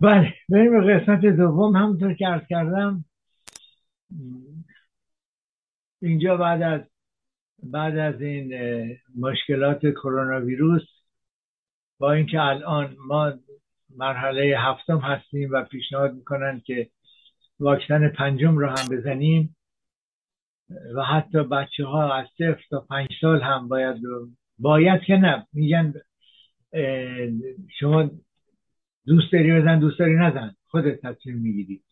[0.00, 1.76] بله بریم به قسمت دوم.
[1.76, 3.04] همونطور که ارز کردم
[6.02, 6.80] اینجا بعد از
[7.62, 8.54] بعد از این
[9.18, 10.82] مشکلات کرونا ویروس
[11.98, 13.32] با اینکه الان ما
[13.96, 16.90] مرحله هفتم هستیم و پیشنهاد می‌کنن که
[17.60, 19.56] واکسن پنجم رو هم بزنیم
[20.94, 23.96] و حتی بچه ها از صفر تا پنج سال هم باید
[24.58, 25.46] باید که نه.
[25.52, 25.94] میگن
[27.80, 28.10] شما
[29.06, 30.54] دوست داری بزن دوست داری نزن.
[30.68, 31.82] خودت تصمیم می‌گیری.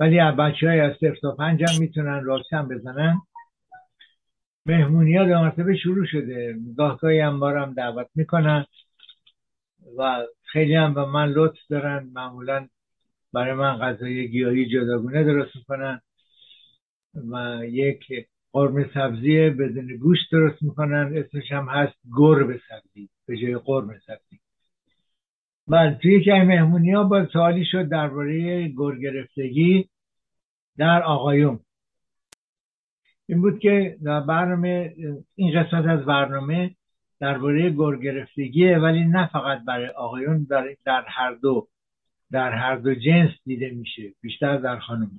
[0.00, 3.22] ولی بچه های از صفر تا پنج هم می‌تونن واکسن بزنن.
[4.66, 6.56] مهمونی ها مرتبه شروع شده.
[6.76, 8.64] گاهگاهی هم بارم دعوت می‌کنن.
[9.98, 12.10] و خیلی هم به من لطف دارن.
[12.12, 12.68] معمولا
[13.32, 16.00] برای من غذای گیاهی جداگونه درست می‌کنن.
[17.14, 21.12] و یک قرم سبزی بدون گوشت درست می‌کنن.
[21.16, 23.08] اسمش هم هست گرب سبزی.
[23.26, 24.39] به جای قرم سبزی.
[25.70, 29.88] بله توی یکی مهمونی ها با سوالی شد درباره گر گرفتگی
[30.76, 31.60] در آقایون.
[33.26, 34.94] این بود که در برنامه
[35.34, 36.74] این قسمت از برنامه
[37.20, 41.68] درباره گر گرفتگیه ولی نه فقط برای آقایون در, در هر دو
[42.30, 45.10] در هر دو جنس دیده میشه بیشتر در خانم.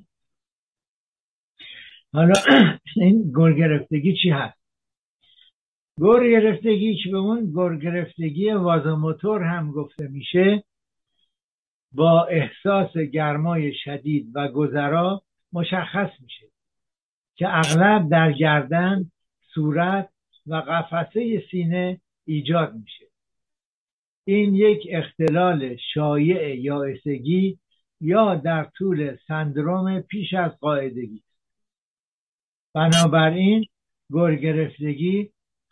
[2.14, 2.34] حالا
[2.96, 4.61] این گر گرفتگی چی هست؟
[6.00, 10.64] گر گرفتگی که به اون گر گرفتگی وازوموتور هم گفته میشه.
[11.92, 15.22] با احساس گرمای شدید و گذرا
[15.54, 16.46] مشخص میشه
[17.36, 19.12] که اغلب در گردن
[19.54, 20.10] صورت
[20.48, 23.06] و قفسه سینه ایجاد میشه.
[24.26, 27.60] این یک اختلال شایع یا اسگی
[28.02, 31.24] یا در طول سندروم پیش از قاعدگی
[32.74, 33.66] بنابراین
[34.12, 35.32] گرگرفتگی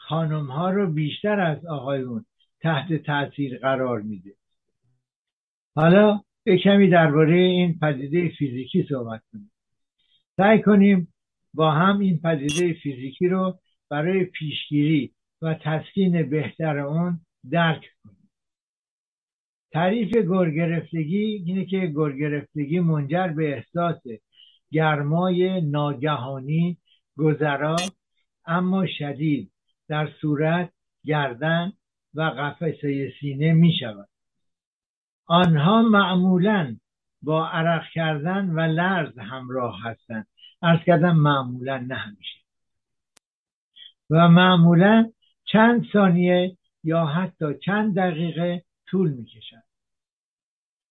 [0.10, 2.26] خانم ها رو بیشتر از آقایون
[2.62, 4.36] تحت تاثیر قرار میده.
[5.76, 6.22] حالا
[6.64, 9.52] کمی درباره این پدیده فیزیکی صحبت کنیم.
[10.38, 11.14] سعی کنیم
[11.54, 17.20] با هم این پدیده فیزیکی رو برای پیشگیری و تسکین بهتر اون
[17.52, 18.30] درک کنیم.
[19.72, 24.02] تعریف گرگرفتگی اینه که گرگرفتگی منجر به احساس
[24.72, 26.78] گرمای ناگهانی
[27.18, 27.76] گذرا
[28.46, 29.52] اما شدید
[29.90, 30.72] در صورت
[31.06, 31.74] گردن
[32.14, 34.10] و قفسه سینه می شود.
[35.26, 36.78] آنها معمولا
[37.22, 40.28] با عرق کردن و لرز همراه هستند.
[40.62, 42.40] ارز کردن معمولا نه همیشه.
[44.10, 45.12] و معمولا
[45.46, 49.64] چند ثانیه یا حتی چند دقیقه طول می کشند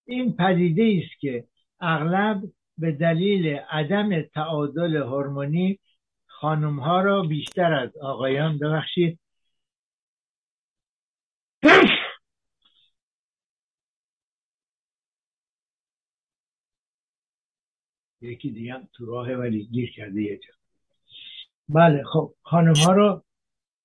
[0.07, 1.44] این پدیده است که
[1.80, 2.42] اغلب
[2.78, 5.78] به دلیل عدم تعادل هورمونی
[6.41, 9.18] خانم ها را بیشتر از آقایان ببخشید.
[18.20, 20.53] یکی دیگه تو راه ولی گیر کرده یه جا.
[21.68, 23.24] بله خب خانم ها رو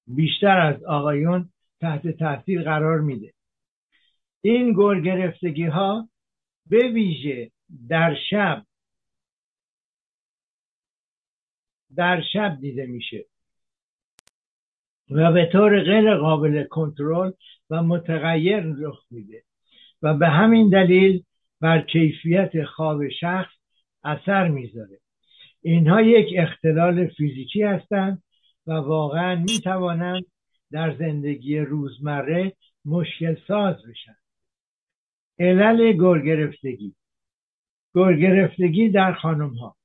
[0.07, 1.49] بیشتر از آقایون
[1.81, 3.33] تحت تاثیر قرار میده.
[4.41, 6.09] این گل گرفتگی ها
[6.69, 7.51] به ویژه
[7.89, 8.65] در شب
[11.95, 13.25] در شب دیده میشه.
[15.09, 17.31] و به طور غیر قابل کنترل
[17.69, 19.43] و متغیر رخ میده.
[20.01, 21.23] و به همین دلیل
[21.61, 23.53] بر کیفیت خواب شخص
[24.03, 24.99] اثر می‌ذاره.
[25.61, 28.23] اینها یک اختلال فیزیکی هستند
[28.67, 30.23] و واقعا می‌توانند
[30.71, 32.53] در زندگی روزمره
[32.85, 34.15] مشکل ساز بشن.
[35.39, 36.95] علل گرگرفتگی
[37.93, 39.75] گرگرفتگی در خانم ها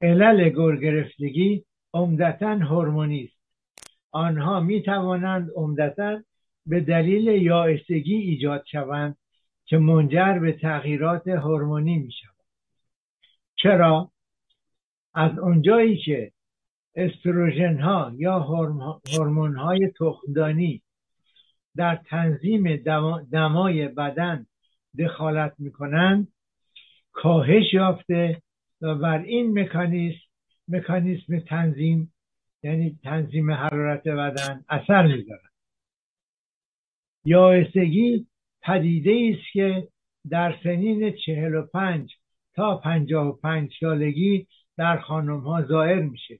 [0.00, 1.64] علل گرگرفتگی
[1.94, 3.38] عمدتا هورمونی است.
[4.10, 6.22] آنها می توانند عمدتا
[6.66, 9.16] به دلیل یائسگی ایجاد شوند
[9.64, 12.34] که منجر به تغییرات هورمونی می شود
[13.56, 14.10] چرا؟
[15.14, 16.32] از اونجایی که
[16.94, 20.82] استروژن ها یا هورمون های تخمدانی
[21.76, 22.76] در تنظیم
[23.32, 24.46] دمای بدن
[24.98, 26.28] دخالت می‌کنند
[27.12, 28.42] کاهش یافته
[28.80, 30.20] بر این مکانیسم
[30.68, 32.12] مکانیسم تنظیم
[32.62, 35.52] یعنی تنظیم حرارت بدن اثر می‌ذارد
[37.24, 38.26] یائسگی
[38.62, 39.88] پدیده است که
[40.30, 42.14] در سنین چهل و پنج
[42.54, 44.46] تا پنجاه و پنج سالگی
[44.76, 46.38] در خانم ها ظاهر میشه.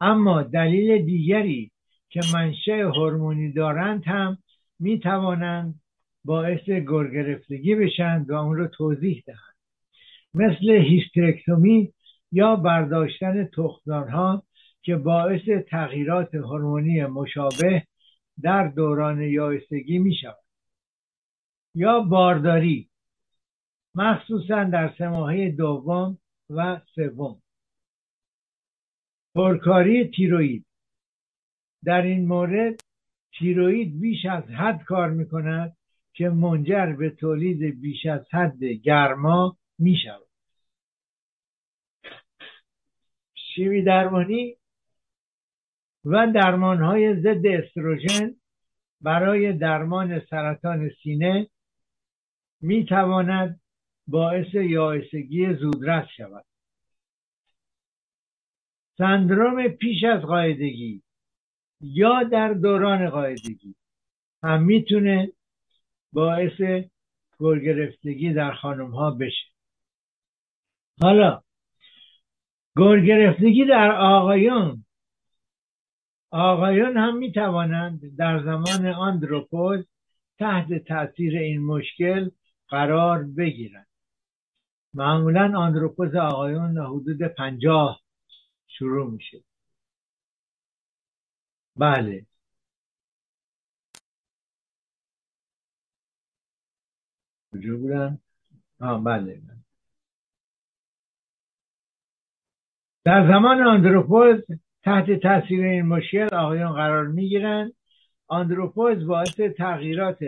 [0.00, 1.70] اما دلیل دیگری
[2.08, 4.38] که منشأ هورمونی دارند هم
[4.78, 5.80] می توانند
[6.24, 9.49] باعث گرگرفتگی بشند و اون رو توضیح دهند.
[10.34, 11.92] مثل هیسترکتومی
[12.32, 14.42] یا برداشتن تخمدانها
[14.82, 17.82] که باعث تغییرات هورمونی مشابه
[18.42, 20.44] در دوران یائسگی می شود
[21.74, 22.90] یا بارداری
[23.94, 26.18] مخصوصا در سه دوم
[26.50, 27.42] و سوم.
[29.34, 30.66] پرکاری تیروید
[31.84, 32.80] در این مورد
[33.38, 35.76] تیروید بیش از حد کار می کند
[36.12, 40.26] که منجر به تولید بیش از حد گرما می شود
[43.34, 44.56] شیمی درمانی
[46.04, 48.36] و درمان های ضد استروژن
[49.00, 51.50] برای درمان سرطان سینه
[52.60, 53.60] می تواند
[54.06, 56.44] باعث یائسگی زودرس شود.
[58.98, 61.02] سندروم پیش از قاعدگی
[61.80, 63.74] یا در دوران قاعدگی
[64.42, 65.32] هم می‌تونه
[66.12, 66.84] باعث
[67.38, 69.50] گرگرفتگی در خانم ها بشه.
[71.02, 71.42] حالا
[72.76, 74.84] گرگرفتگی در آقایان.
[76.30, 79.86] آقایان هم می توانند در زمان آندروپوز
[80.38, 82.30] تحت تاثیر این مشکل
[82.68, 83.86] قرار بگیرند.
[84.94, 88.00] معمولا آندروپوز آقایون حدود پنجاه
[88.68, 89.44] شروع میشه.
[91.76, 92.26] بله.
[97.52, 98.18] کجا بودن؟
[98.80, 99.42] آه بله.
[103.04, 104.36] در زمان آندروپوز
[104.82, 107.72] تحت تاثیر این مشکل آقایان قرار می‌گیرند.
[108.28, 110.18] آندروپوز باعث تغییرات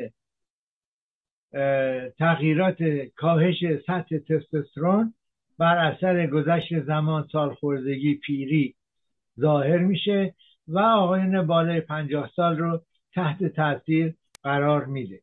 [2.19, 2.83] تغییرات
[3.17, 5.15] کاهش سطح تستوسترون
[5.59, 8.75] بر اثر گذشت زمان سالخوردگی پیری
[9.41, 10.35] ظاهر میشه
[10.69, 12.83] و آقایون بالای پنجاه سال رو
[13.15, 15.21] تحت تاثیر قرار میده.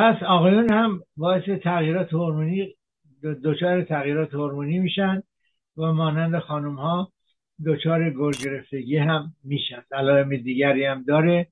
[0.00, 2.74] پس آقایون هم باعث تغییرات هورمونی
[3.44, 5.22] دچار تغییرات هورمونی میشن
[5.76, 7.12] و مانند خانم ها
[7.66, 8.10] دچار
[8.44, 9.82] گرفتگی هم میشن.
[9.92, 11.46] علائم دیگری هم داره.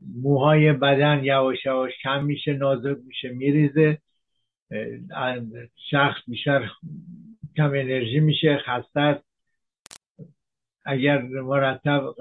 [0.00, 3.98] موهای بدن یواش یواش کم میشه نازک میشه میریزه.
[5.90, 6.70] شخص بیشتر
[7.56, 9.22] کم انرژی میشه خسته
[10.84, 12.14] اگر مرتب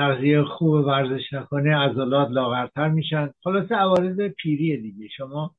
[0.00, 3.30] تغذیه خوب ورزش نکنه عضلات لاغرتر میشن.
[3.42, 5.08] خلاصه عوارض پیریه دیگه.
[5.08, 5.54] شما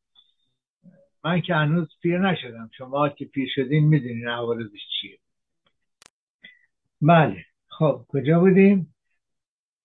[1.23, 2.69] من که هنوز پیر نشدم.
[2.77, 5.17] شما که پیر شدین می‌دونین عوارضش چیه.
[7.01, 7.45] بله.
[7.67, 8.95] خب کجا بودیم؟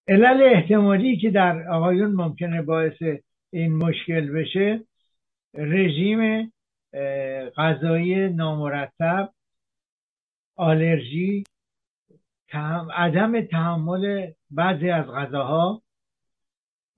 [0.08, 3.02] علل احتمالی که در آقایون ممکنه باعث
[3.50, 4.84] این مشکل بشه
[5.54, 6.52] رژیم
[7.56, 9.32] غذایی نامرتب
[10.56, 11.44] آلرژی
[12.94, 15.82] عدم تحمل بعضی از غذاها.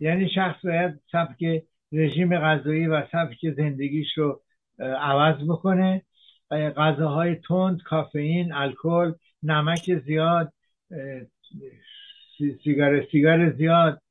[0.01, 1.45] یعنی شخص باید سبک
[1.93, 4.43] رژیم غذایی و سبک زندگیش رو
[4.79, 6.03] عوض بکنه.
[6.51, 10.53] غذاهای تند کافئین الکل نمک زیاد
[12.65, 14.03] سیگار سیگار زیاد.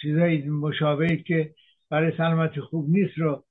[0.00, 1.54] چیزای مشابهی که
[1.90, 3.44] برای سلامتی خوب نیست رو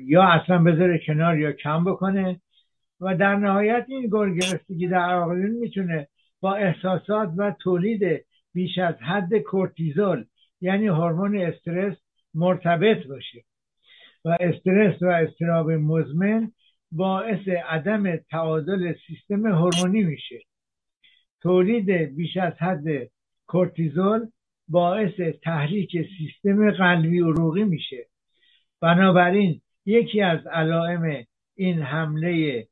[0.00, 2.40] یا اصلا بذاره کنار یا کم بکنه.
[3.00, 6.08] و در نهایت این گرگرفتگی در آقایون می‌تونه
[6.40, 8.24] با احساسات و تولید
[8.54, 10.24] بیش از حد کورتیزول
[10.60, 11.96] یعنی هورمون استرس
[12.34, 13.44] مرتبط باشه.
[14.24, 16.52] و استرس و استراب مزمن
[16.92, 20.40] باعث عدم تعادل سیستم هورمونی میشه.
[21.42, 22.84] تولید بیش از حد
[23.46, 24.26] کورتیزول
[24.68, 28.06] باعث تحریک سیستم قلبی عروقی میشه.
[28.80, 31.24] بنابراین یکی از علائم
[31.54, 32.66] این حمله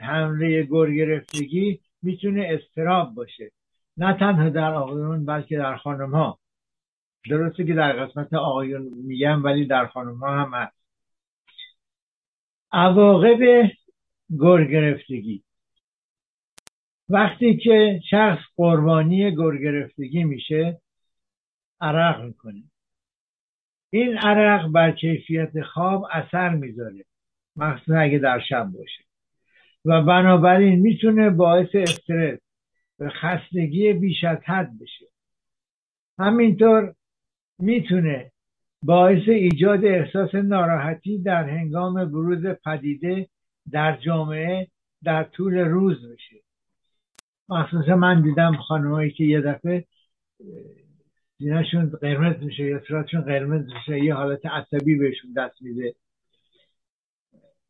[0.00, 3.50] حمله گرگرفتگی می‌تونه استراب باشه.
[3.96, 6.38] نه تنها در آقایون بلکه در خانم ها
[7.30, 10.76] درسته که در قسمت آقایون میگم ولی در خانم ها هم هست.
[12.72, 13.70] عواقب
[14.38, 15.42] گرگرفتگی.
[17.08, 20.80] وقتی که شخص قربانی گرگرفتگی میشه
[21.80, 22.62] عرق می‌کنه.
[23.90, 27.04] این عرق بر کیفیت خواب اثر می‌ذاره.
[27.56, 29.04] مخصوصا اگه در شب باشه.
[29.84, 32.38] و بنابراین می‌تونه باعث استرس
[32.98, 35.06] و خستگی بیش از حد بشه.
[36.18, 36.94] همینطور
[37.58, 38.32] می‌تونه
[38.82, 43.28] باعث ایجاد احساس ناراحتی در هنگام بروز پدیده
[43.70, 44.68] در جامعه
[45.02, 46.36] در طول روز بشه.
[47.48, 49.84] مخصوصا من دیدم خانمایی که یه دفعه
[51.38, 55.94] سینهشون قرمز میشه یا صورتشون قرمز میشه یه حالت عصبی بهشون دست میده.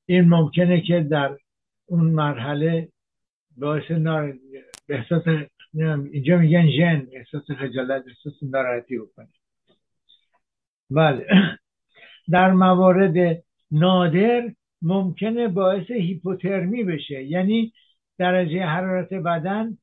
[0.07, 1.37] این ممکنه که در
[1.87, 2.89] اون مرحله
[3.57, 4.35] باعث نار...
[4.89, 5.23] احساس
[6.13, 9.29] اینجا میگن ژن احساس خجالت احساس ناراحتی بکنه.
[10.91, 11.27] بله.
[12.31, 17.23] در موارد نادر ممکنه باعث هیپوترمی بشه.
[17.23, 17.73] یعنی
[18.19, 19.79] درجه حرارت بدن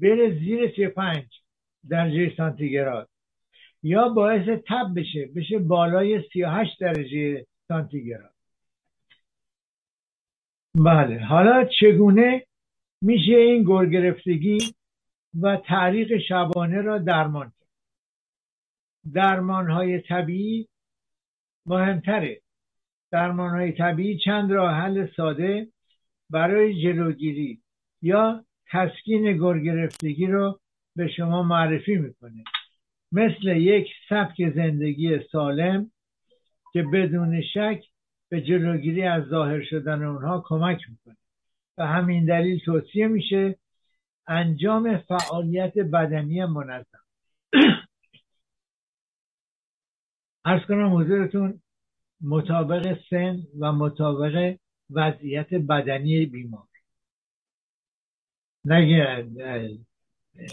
[0.00, 1.24] بره زیر 35
[1.88, 3.08] درجه سانتیگراد.
[3.82, 8.29] یا باعث تب بشه بشه بالای 38 درجه سانتیگراد.
[10.84, 11.24] بله.
[11.24, 12.46] حالا چگونه
[13.02, 14.58] میشه این گرگرفتگی
[15.40, 17.68] و تعریق شبانه را درمان کرد؟
[19.12, 20.68] درمان های طبیعی
[21.66, 22.40] مهمتره.
[23.12, 25.68] درمان های طبیعی چند راه حل ساده
[26.30, 27.60] برای جلوگیری
[28.02, 30.60] یا تسکین گرگرفتگی رو
[30.96, 32.44] به شما معرفی می‌کنه.
[33.12, 35.90] مثل یک سبک زندگی سالم
[36.72, 37.89] که بدون شک
[38.30, 41.16] به جلوگیری از ظاهر شدن اونها کمک می‌کنه.
[41.78, 43.58] و همین دلیل توصیه میشه
[44.26, 47.04] انجام فعالیت بدنی منظم.
[50.44, 51.60] ارز کنم حضورتون
[52.20, 54.56] مطابق سن و مطابق
[54.90, 56.66] وضعیت بدنی بیمار.
[58.64, 59.28] نگه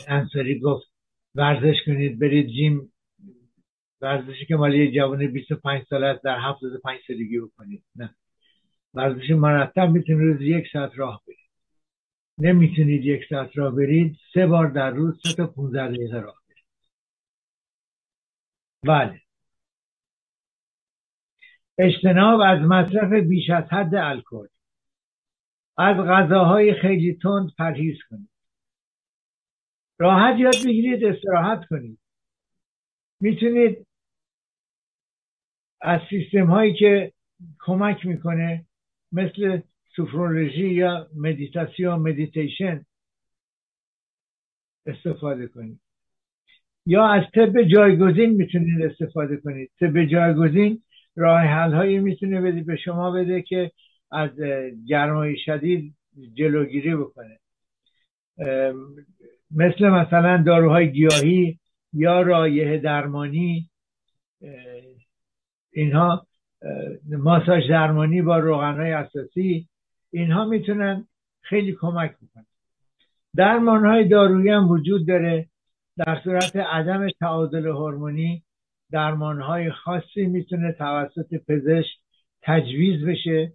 [0.07, 0.87] انصاری گفت
[1.35, 2.93] ورزش کنید برید جیم
[4.01, 7.83] ورزشی که مالی جوان 25 ساله است در 75 سالگی بکنید.
[7.95, 8.15] نه.
[8.93, 11.49] ورزش مرتب می‌تونید روز یک ساعت راه برید.
[12.37, 16.65] نمی‌تونید یک ساعت راه برید سه بار در روز سه تا 15 دقیقه راه برید.
[18.83, 19.21] بله.
[21.77, 24.47] اجتناب از مصرف بیش از حد الکل.
[25.77, 28.29] از غذاهای خیلی تند پرهیز کنید.
[29.99, 31.99] راحت یاد بگیرید استراحت کنید.
[33.19, 33.86] می‌تونید
[35.87, 37.11] از سیستم هایی که
[37.59, 38.65] کمک می‌کنه
[39.11, 39.59] مثل
[39.95, 42.85] سوفرولوژی یا مدیتاسیون مدیتیشن
[44.85, 45.79] استفاده کنید.
[46.85, 49.71] یا از طب جایگزین می‌تونید استفاده کنید.
[49.79, 50.83] طب جایگزین
[51.15, 53.71] راه حل هایی می‌تونه بده به شما بده که
[54.11, 54.29] از
[54.87, 55.95] گرمای شدید
[56.33, 57.39] جلوگیری بکنه.
[59.51, 61.59] مثل مثلا داروهای گیاهی
[61.93, 63.69] یا رایه درمانی
[65.77, 66.27] اینها
[67.09, 69.67] ماساژ درمانی با روغنهای اساسی
[70.11, 71.07] اینها می‌تونن
[71.41, 72.45] خیلی کمک بکنن.
[73.35, 75.49] درمان های دارویی هم وجود داره.
[75.97, 78.43] در صورت عدم تعادل هورمونی
[78.91, 81.97] درمان های خاصی می‌تونه توسط پزشک
[82.41, 83.53] تجویز بشه.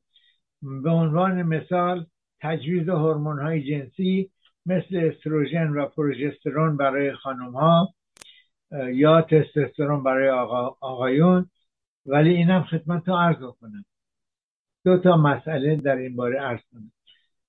[0.62, 2.06] به عنوان مثال
[2.40, 4.30] تجویز هورمون های جنسی
[4.66, 7.94] مثل استروژن و پروژسترون برای خانم ها
[8.92, 10.28] یا تستوسترون برای
[10.80, 11.50] آقایون.
[12.06, 12.66] ولی اینم
[13.06, 13.84] رو عرض کنم
[14.84, 16.92] دو تا مسئله در این باره عرض کنم.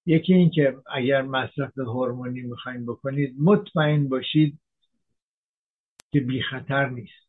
[0.06, 4.60] یکی این که اگر مصرف هورمونی می‌خواین بکنید مطمئن باشید
[6.12, 7.24] که بی خطر نیست.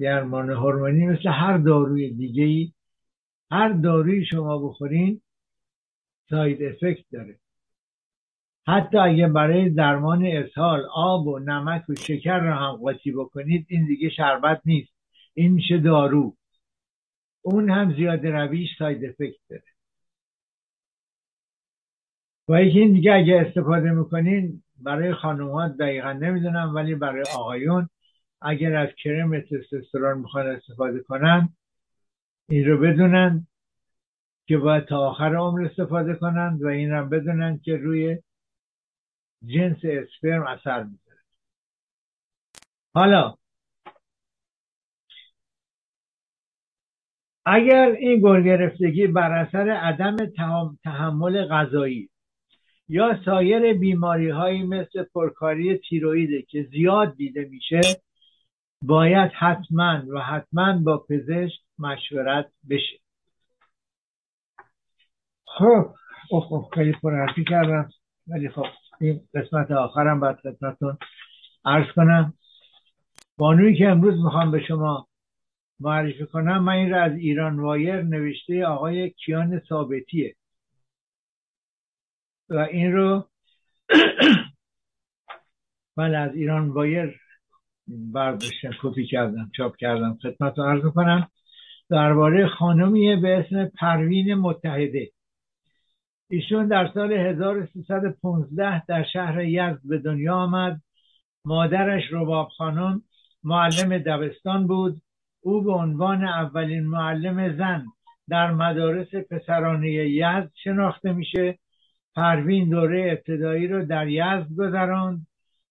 [0.00, 2.72] درمان هورمونی مثل هر داروی دیگه ای
[3.50, 5.20] هر داروی شما بخورین
[6.30, 7.38] ساید افکت داره.
[8.66, 13.86] حتی اگه برای درمان اسهال آب و نمک و شکر رو هم قاطی بکنید این
[13.86, 14.95] دیگه شربت نیست.
[15.36, 16.36] این میشه دارو.
[17.42, 19.62] اون هم زیاد رویش ساید افکت داره.
[22.48, 27.88] و این دیگه اگه استفاده می‌کنین برای خانومات دقیقا نمی‌دونم ولی برای آقایون
[28.40, 31.48] اگر از کرم تستوسترون می‌خوان استفاده کنن
[32.48, 33.46] این رو بدونن
[34.46, 38.18] که باید تا آخر عمر استفاده کنن و این رو بدونن که روی
[39.46, 41.20] جنس اسپرم اثر می‌ذاره.
[42.94, 43.36] حالا
[47.46, 50.16] اگر این گرفتگی بر اثر عدم
[50.84, 52.10] تحمل غذایی
[52.88, 57.80] یا سایر بیماری هایی مثل پرکاری تیرویده که زیاد دیده میشه
[58.82, 62.98] باید حتما و حتما با پزشک مشورت بشه.
[65.44, 65.94] خب
[66.30, 67.88] خب خیلی پرحرفی کردم
[68.26, 68.66] ولی خب
[69.00, 70.98] این قسمت آخرم باید خدمتتون
[71.64, 72.34] عرض کنم.
[73.38, 75.08] بانویی که امروز می‌خوام به شما
[75.80, 80.36] معرفی کنم من این را از ایران وایر نوشته آقای کیان ثابتیه.
[82.48, 83.28] و این رو
[85.96, 87.20] من از ایران وایر
[87.88, 91.28] برداشتم کپی کردم چاپ کردم خدمت رو عرض کنم
[91.90, 95.10] درباره خانمیه به اسم پروین متحده.
[96.30, 100.80] ایشون در سال 1315 در شهر یزد به دنیا آمد.
[101.44, 103.02] مادرش رباب خانم
[103.44, 105.02] معلم دبستان بود.
[105.46, 107.86] او به عنوان اولین معلم زن
[108.28, 111.58] در مدارس پسرانه یزد شناخته میشه.
[112.14, 115.26] پروین دوره ابتدایی رو در یزد گذراند.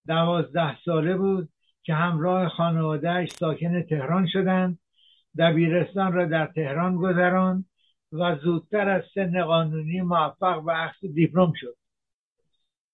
[0.07, 1.49] دوازده ساله بود
[1.83, 4.79] که همراه خانوادهش ساکن تهران شدند.
[5.37, 7.65] دبیرستان را در تهران گذراند
[8.11, 11.75] و زودتر از سن قانونی موفق به اخذ دیپلم شد.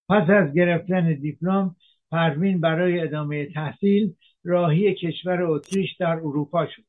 [0.09, 1.75] پس از گرفتن دیپلم
[2.11, 6.83] پروین برای ادامه تحصیل راهی کشور اتریش در اروپا شد.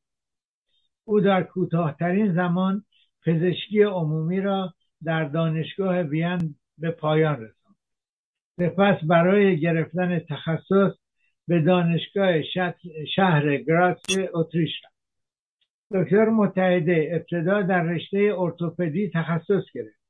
[1.03, 2.83] او در کوتاهترین زمان
[3.25, 7.75] پزشکی عمومی را در دانشگاه وین به پایان رساند.
[8.57, 10.93] سپس برای گرفتن تخصص
[11.47, 12.41] به دانشگاه
[13.15, 13.97] شهر گراس
[14.33, 14.93] اتریش رفت.
[15.91, 20.03] دکتر متحده ابتدا در رشته ارتوپدی تخصص گرفت.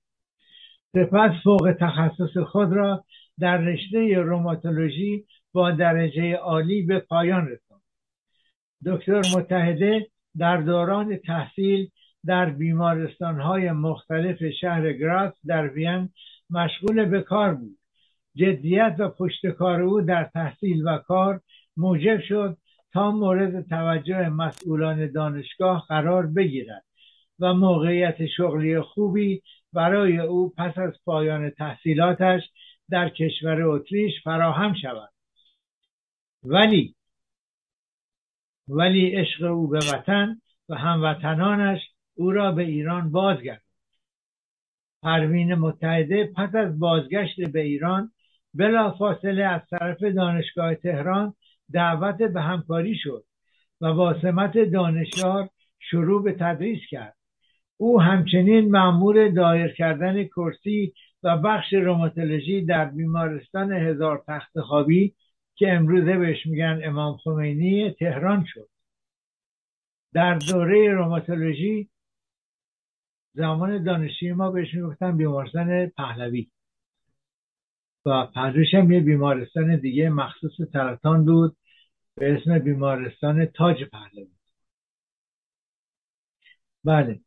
[0.93, 3.05] سپس فوق تخصص خود را
[3.39, 7.81] در رشته روماتولوژی با درجه عالی به پایان رساند.
[8.86, 10.07] دکتر متحده
[10.38, 11.89] در دوران تحصیل
[12.25, 16.09] در بیمارستان های مختلف شهر گراس در وین
[16.49, 17.77] مشغول به کار بود.
[18.36, 21.41] جدیت و پشتکار او در تحصیل و کار
[21.77, 22.57] موجب شد
[22.93, 26.84] تا مورد توجه مسئولان دانشگاه قرار بگیرد
[27.39, 29.41] و موقعیت شغلی خوبی
[29.73, 32.41] برای او پس از پایان تحصیلاتش
[32.93, 35.09] در کشور اتریش فراهم شود.
[36.43, 36.95] ولی
[38.67, 41.79] ولی عشق او به وطن و هموطنانش
[42.15, 43.63] او را به ایران بازگرد
[45.03, 48.11] پروین متحده پس از بازگشت به ایران
[48.53, 51.33] بلا فاصله از طرف دانشگاه تهران
[51.71, 53.25] دعوت به همکاری شد
[53.81, 57.17] و با سمت دانشیار شروع به تدریس کرد.
[57.77, 60.93] او همچنین معمور دایر کردن کرسی
[61.24, 65.15] و بخش روماتولوژی در بیمارستان هزار تخت خوابی
[65.55, 68.69] که امروزه بهش میگن امام خمینی تهران شد.
[70.13, 71.89] در دوره روماتولوژی
[73.34, 76.51] زمان دانشجوی ما بهش می‌گفتن بیمارستان پهلوی.
[78.05, 81.57] و پهلوش هم یه بیمارستان دیگه مخصوص سرطان بود
[82.15, 84.28] به اسم بیمارستان تاج پهلوی.
[86.84, 87.19] بله.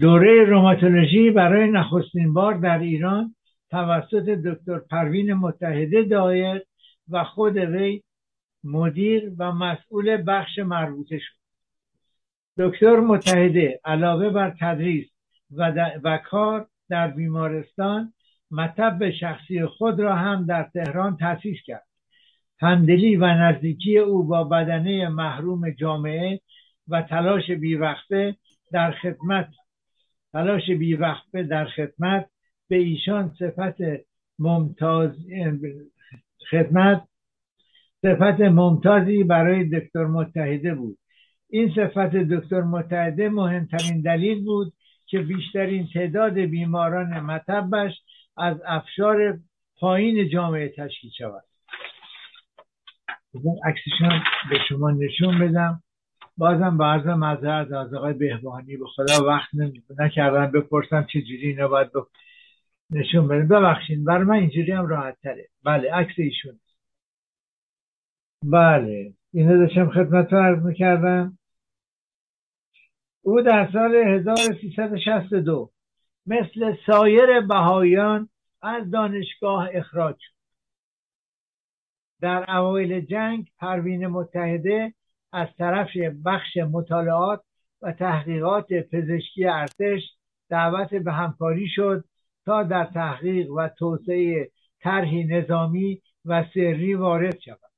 [0.00, 3.34] دوره روماتولوژی برای نخستین بار در ایران
[3.70, 6.62] توسط دکتر پروین متحده دایر
[7.08, 8.02] و خود وی
[8.64, 11.34] مدیر و مسئول بخش مربوطه شد.
[12.58, 15.06] دکتر متحده علاوه بر تدریس
[15.50, 18.12] و, و کار در بیمارستان
[18.50, 21.86] مطب شخصی خود را هم در تهران تأسیس کرد.
[22.60, 26.40] همدلی و نزدیکی او با بدنه محروم جامعه
[26.88, 28.36] و تلاش بیوقفه
[28.72, 29.48] در خدمت
[30.36, 32.30] تلاش بیوقفه در خدمت
[32.68, 33.76] به ایشان صفت
[34.38, 35.10] ممتاز
[36.50, 37.08] خدمت
[38.02, 40.98] صفت ممتازی برای دکتر متحده بود.
[41.50, 44.72] این صفت دکتر متحده مهمترین دلیل بود
[45.06, 47.92] که بیشترین تعداد بیماران مطبش
[48.36, 49.38] از افشار
[49.78, 51.44] پایین جامعه تشکیل شود.
[53.64, 55.82] عکسشان به شما نشون بدم.
[56.36, 59.48] بازم با عرض مذارت از آقای بهبانی به خدا وقت
[59.98, 61.90] نکردم بپرسم چه جوری اینو باید
[62.90, 66.60] نشون بدم ببخشید بر من اینجوری هم راحت تره بله عکس ایشون.
[68.44, 71.38] بله اینو داشتم خدمت رو عرض می‌کردم.
[73.22, 75.70] او در سال 1362
[76.26, 78.28] مثل سایر بهایان
[78.62, 80.36] از دانشگاه اخراج شد.
[82.20, 84.94] در اوایل جنگ پروین متحده
[85.32, 87.40] از طرف بخش مطالعات
[87.82, 90.02] و تحقیقات پزشکی ارتش
[90.48, 92.04] دعوت به همکاری شد
[92.44, 94.50] تا در تحقیق و توسعه
[94.80, 97.70] طرحی نظامی و سری وارد شود.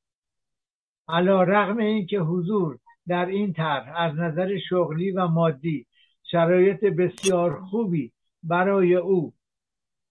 [1.08, 2.78] علا رغم اینکه حضور
[3.08, 5.86] در این طرح از نظر شغلی و مادی
[6.30, 9.32] شرایط بسیار خوبی برای او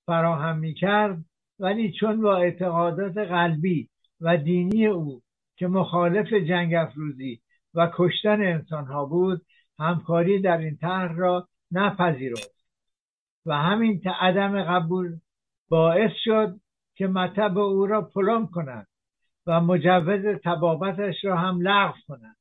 [0.06, 1.26] فراهم می کرد
[1.60, 3.90] ولی چون با اعتقادات قلبی
[4.22, 5.22] و دینی او
[5.58, 7.41] که مخالف جنگ افروزی
[7.74, 9.45] و کشتن انسانها بود
[9.80, 12.66] همکاری در این طرح را نپذیرفت
[13.45, 15.20] و همین عدم قبول
[15.70, 16.60] باعث شد
[16.95, 18.88] که مطب او را پلم کنند
[19.47, 22.38] و مجوز تبابتش را هم لغو کنند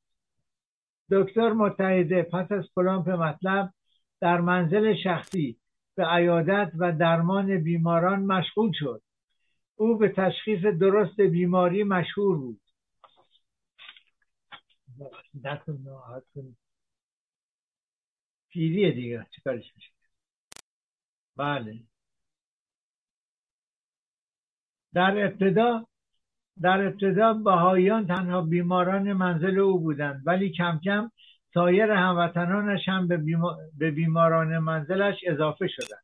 [1.11, 3.73] دکتر متحده پس از پلامپ مطلب
[4.21, 5.59] در منزل شخصی
[5.97, 9.03] به عیادت و درمان بیماران مشغول شد.
[9.77, 12.61] او به تشخیص درست بیماری مشهور بود.
[18.49, 19.91] پیریه دیگه چیکارش میشه؟
[21.37, 21.81] بله.
[24.95, 25.87] در ابتدا
[26.61, 31.11] در ابتدا بهاییان تنها بیماران منزل او بودند ولی کم کم
[31.55, 33.09] سایر هموطنانش هم
[33.79, 36.03] به بیماران منزلش اضافه شدند.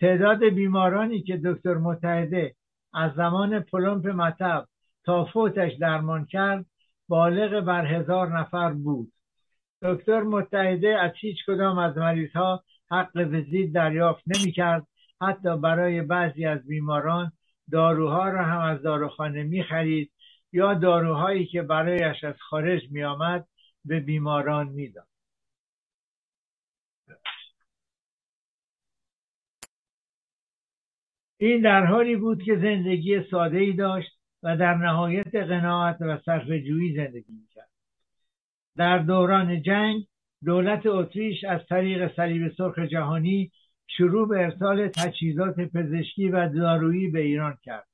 [0.00, 2.54] تعداد بیمارانی که دکتر متحده
[2.94, 4.66] از زمان پلمپ مطب
[5.04, 6.66] تا فوتش درمان کرد
[7.10, 9.12] بالغ بر هزار نفر بود.
[9.82, 14.86] دکتر متحده از هیچ کدام از مریض ها حق وزید دریافت نمی کرد
[15.20, 17.32] حتی برای بعضی از بیماران
[17.72, 20.12] داروها را هم از داروخانه می خرید
[20.52, 23.46] یا داروهایی که برایش از خارج می آمد
[23.84, 25.06] به بیماران می داد.
[31.38, 34.19] این در حالی بود که زندگی ساده ای داشت.
[34.42, 37.68] و در نهایت قناعت و صرف جویی زندگی می‌کرد.
[38.76, 40.06] در دوران جنگ
[40.44, 43.50] دولت اتریش از طریق صلیب سرخ جهانی
[43.86, 47.86] شروع به ارسال تجهیزات پزشکی و دارویی به ایران کرد.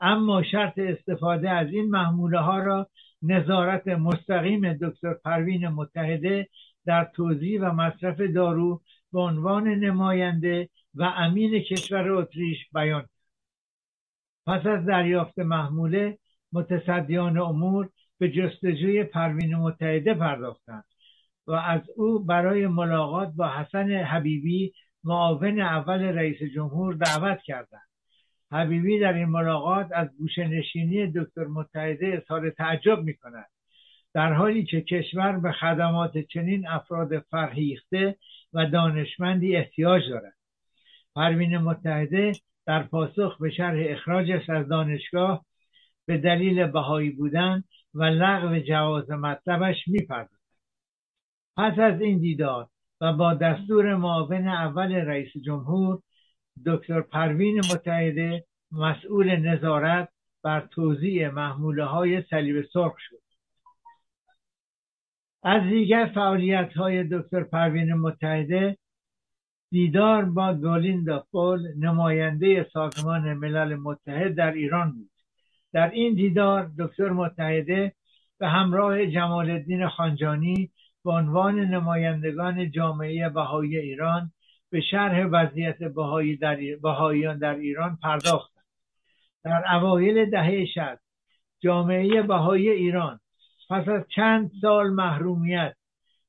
[0.00, 2.88] اما شرط استفاده از این محموله ها را
[3.22, 6.48] نظارت مستقیم دکتر پروین متحده
[6.86, 8.80] در توضیح و مصرف دارو
[9.12, 13.06] به عنوان نماینده و امین کشور اتریش بیان
[14.46, 16.18] پس از دریافت محموله
[16.52, 20.84] متصدیان امور به جستجوی پروین متحده پرداختند
[21.46, 24.72] و از او برای ملاقات با حسن حبیبی
[25.04, 27.88] معاون اول رئیس جمهور دعوت کردند.
[28.52, 33.46] حبیبی در این ملاقات از نشینی دکتر متحده اظهار تعجب می کند
[34.14, 38.16] در حالی که کشور به خدمات چنین افراد فرهیخته
[38.52, 40.34] و دانشمندی احتیاج دارد.
[41.14, 42.32] پروین متحده
[42.66, 45.44] در پاسخ به شرح اخراجش از دانشگاه
[46.06, 50.34] به دلیل بهایی بودن و لغو جواز مطلبش می‌پردازد.
[51.56, 52.68] پس از این دیدار
[53.00, 56.02] و با دستور معاون اول رئیس جمهور
[56.66, 60.08] دکتر پروین متحده مسئول نظارت
[60.42, 63.24] بر توزیع محموله های صلیب سرخ شد.
[65.42, 68.78] از دیگر فعالیت های دکتر پروین متحده
[69.74, 75.10] دیدار با گالیندا پول نماینده سازمان ملل متحد در ایران بود.
[75.72, 77.92] در این دیدار دکتر متحده
[78.38, 80.70] به همراه جمال الدین خانجانی
[81.04, 84.32] به عنوان نمایندگان جامعه بهایی ایران
[84.70, 86.56] به شرح وضعیت بهایی در
[87.40, 88.64] در ایران پرداختند.
[89.44, 90.98] در اوایل دهه شد
[91.60, 93.20] جامعه بهایی ایران
[93.70, 95.74] پس از چند سال محرومیت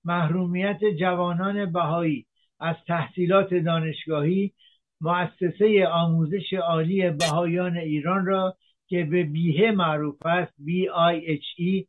[0.06, 2.26] محرومیت جوانان بهایی
[2.60, 4.54] از تحصیلات دانشگاهی
[5.02, 11.86] مؤسسه آموزش عالی بهایان ایران را که به بیه معروف است BIHE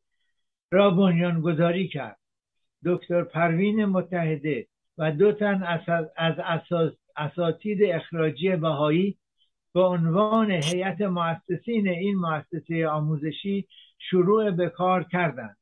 [0.72, 2.18] را بنیانگذاری کرد.
[2.84, 4.66] دکتر پروین متحده
[4.98, 5.78] و دو تن
[6.16, 6.32] از
[7.16, 9.16] اساتید اخراجی بهایی
[9.74, 15.56] به عنوان هیئت مؤسسین این مؤسسه آموزشی شروع به کار کردند.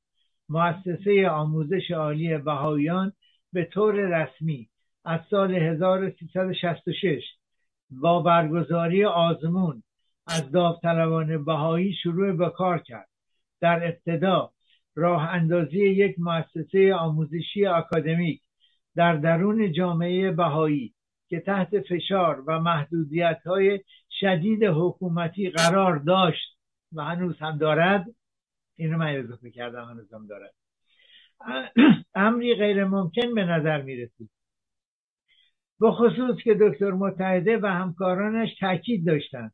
[0.49, 3.13] مؤسسه آموزش عالی بهاییان
[3.53, 4.69] به طور رسمی
[5.05, 7.23] از سال 1366
[7.91, 9.83] با برگزاری آزمون
[10.27, 13.09] از داوطلبان بهایی شروع به کار کرد.
[13.61, 14.53] در ابتدا
[14.95, 18.41] راه اندازی یک مؤسسه آموزشی اکادمیک
[18.97, 20.95] در درون جامعه بهایی
[21.29, 23.81] که تحت فشار و محدودیت های
[24.21, 26.59] شدید حکومتی قرار داشت
[26.93, 28.07] و هنوز هم دارد
[28.77, 30.55] این من اضافه کردم هنوز هم دارد.
[32.15, 34.31] امری غیر ممکن به نظر می رسید
[35.81, 39.53] به خصوص که دکتر متحده و همکارانش تاکید داشتند.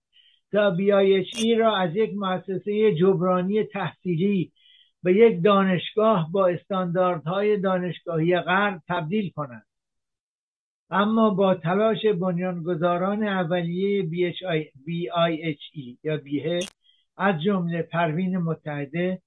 [0.53, 4.53] تا ای را از یک مؤسسه جبرانی تحصیلی
[5.03, 9.67] به یک دانشگاه با استانداردهای دانشگاهی غرب تبدیل کنند.
[10.91, 14.03] اما با تلاش بنیانگذاران اولیه
[14.87, 16.59] BIHE یا بیه
[17.17, 19.23] از جمله پروین متحده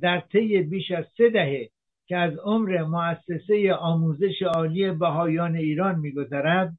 [0.00, 1.70] در طی بیش از سه دهه
[2.08, 6.78] که از عمر مؤسسه آموزش عالی بهایان ایران میگذرد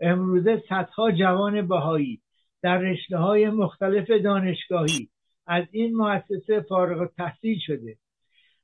[0.00, 2.20] امروزه صدها جوان بهایی
[2.62, 5.08] در رشته های مختلف دانشگاهی
[5.46, 7.96] از این مؤسسه فارغ تحصیل شده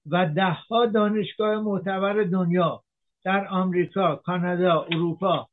[0.07, 2.83] و دهها دانشگاه معتبر دنیا
[3.25, 5.49] در آمریکا، کانادا، اروپا،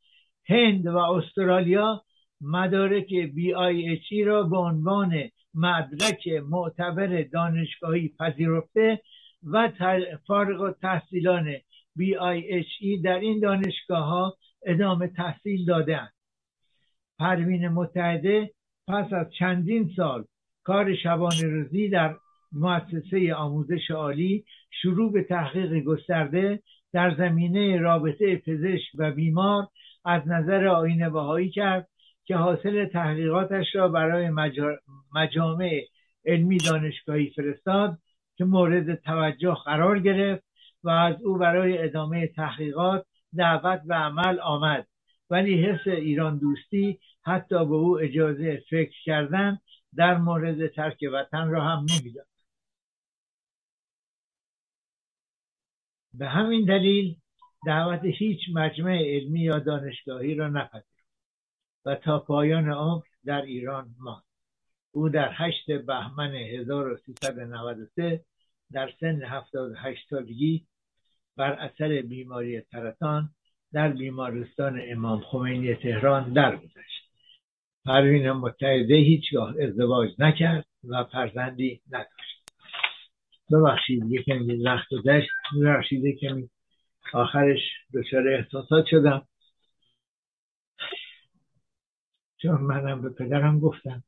[0.49, 2.01] هند و استرالیا
[2.41, 9.01] مدارک BIHE را به عنوان مدرک معتبر دانشگاهی پذیرفته
[9.43, 9.69] و
[10.27, 11.55] فارغ و تحصیلان
[11.99, 16.13] BIHE در این دانشگاه ها ادامه تحصیل دادند
[17.19, 18.51] پروین متحده
[18.87, 20.25] پس از چندین سال
[20.63, 22.15] کار شبانه روزی در
[22.51, 24.45] مؤسسه آموزش عالی
[24.81, 26.59] شروع به تحقیق گسترده
[26.93, 29.67] در زمینه رابطه پزشک و بیمار
[30.05, 31.87] از نظر آین بهایی کرد
[32.25, 34.29] که حاصل تحقیقاتش را برای
[35.15, 35.81] مجامع
[36.25, 37.97] علمی دانشگاهی فرستاد
[38.41, 40.43] که مورد توجه قرار گرفت
[40.83, 43.05] و از او برای ادامه تحقیقات
[43.37, 44.87] دعوت به عمل آمد.
[45.29, 49.59] ولی حس ایران دوستی حتی به او اجازه فکر کردن
[49.95, 52.27] در مورد ترک وطن را هم نمی‌داد.
[56.13, 57.15] به همین دلیل
[57.65, 61.05] دعوت هیچ مجمع علمی یا دانشگاهی را نپذیرفت
[61.85, 64.23] و تا پایان عمر در ایران ماند.
[64.91, 68.25] او در هشت بهمن 1393
[68.73, 70.67] در سن 78 سالگی
[71.37, 73.29] بر اثر بیماری سرطان
[73.73, 77.11] در بیمارستان امام خمینی تهران درگذشت.
[77.85, 82.51] پروین متحده هیچگاه ازدواج نکرد و فرزندی نداشت.
[83.51, 85.29] ببخشید یکمی وقت گذشت.
[85.61, 86.49] ببخشید کمی
[87.13, 87.59] آخرش
[87.93, 89.27] دچار احساسات شدم.
[92.37, 94.03] چون منم به پدرم گفتم.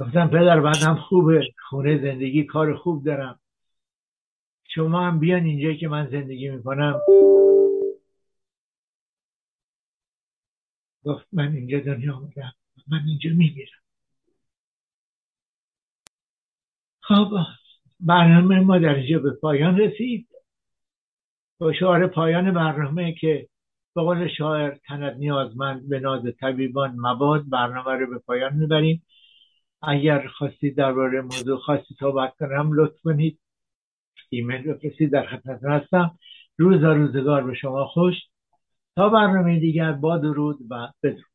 [0.00, 3.40] گفتم پدر بعدم خوبه خونه زندگی کار خوب دارم.
[4.68, 7.00] شما هم بیان اینجا که من زندگی می‌کنم.
[11.04, 12.52] گفت من اینجا دنیا آمدم
[12.88, 13.80] من اینجا میمیرم.
[17.00, 17.30] خب
[18.00, 20.28] برنامه ما در اینجا به پایان رسید.
[21.58, 23.48] با شعار پایان برنامه که
[23.94, 27.48] به قول شاعر تند نیازمند به ناز طبیبان مباد.
[27.48, 29.02] برنامه رو به پایان می‌بریم.
[29.82, 33.38] اگر خواستید درباره موضوع خاصی صحبت کنم لطف کنید.
[34.28, 36.18] ایمیل بفرستید در خدمتتون هستم.
[36.58, 38.14] روز روزگار به شما خوش.
[38.96, 41.29] تا برنامه دیگر با درود و بدرود.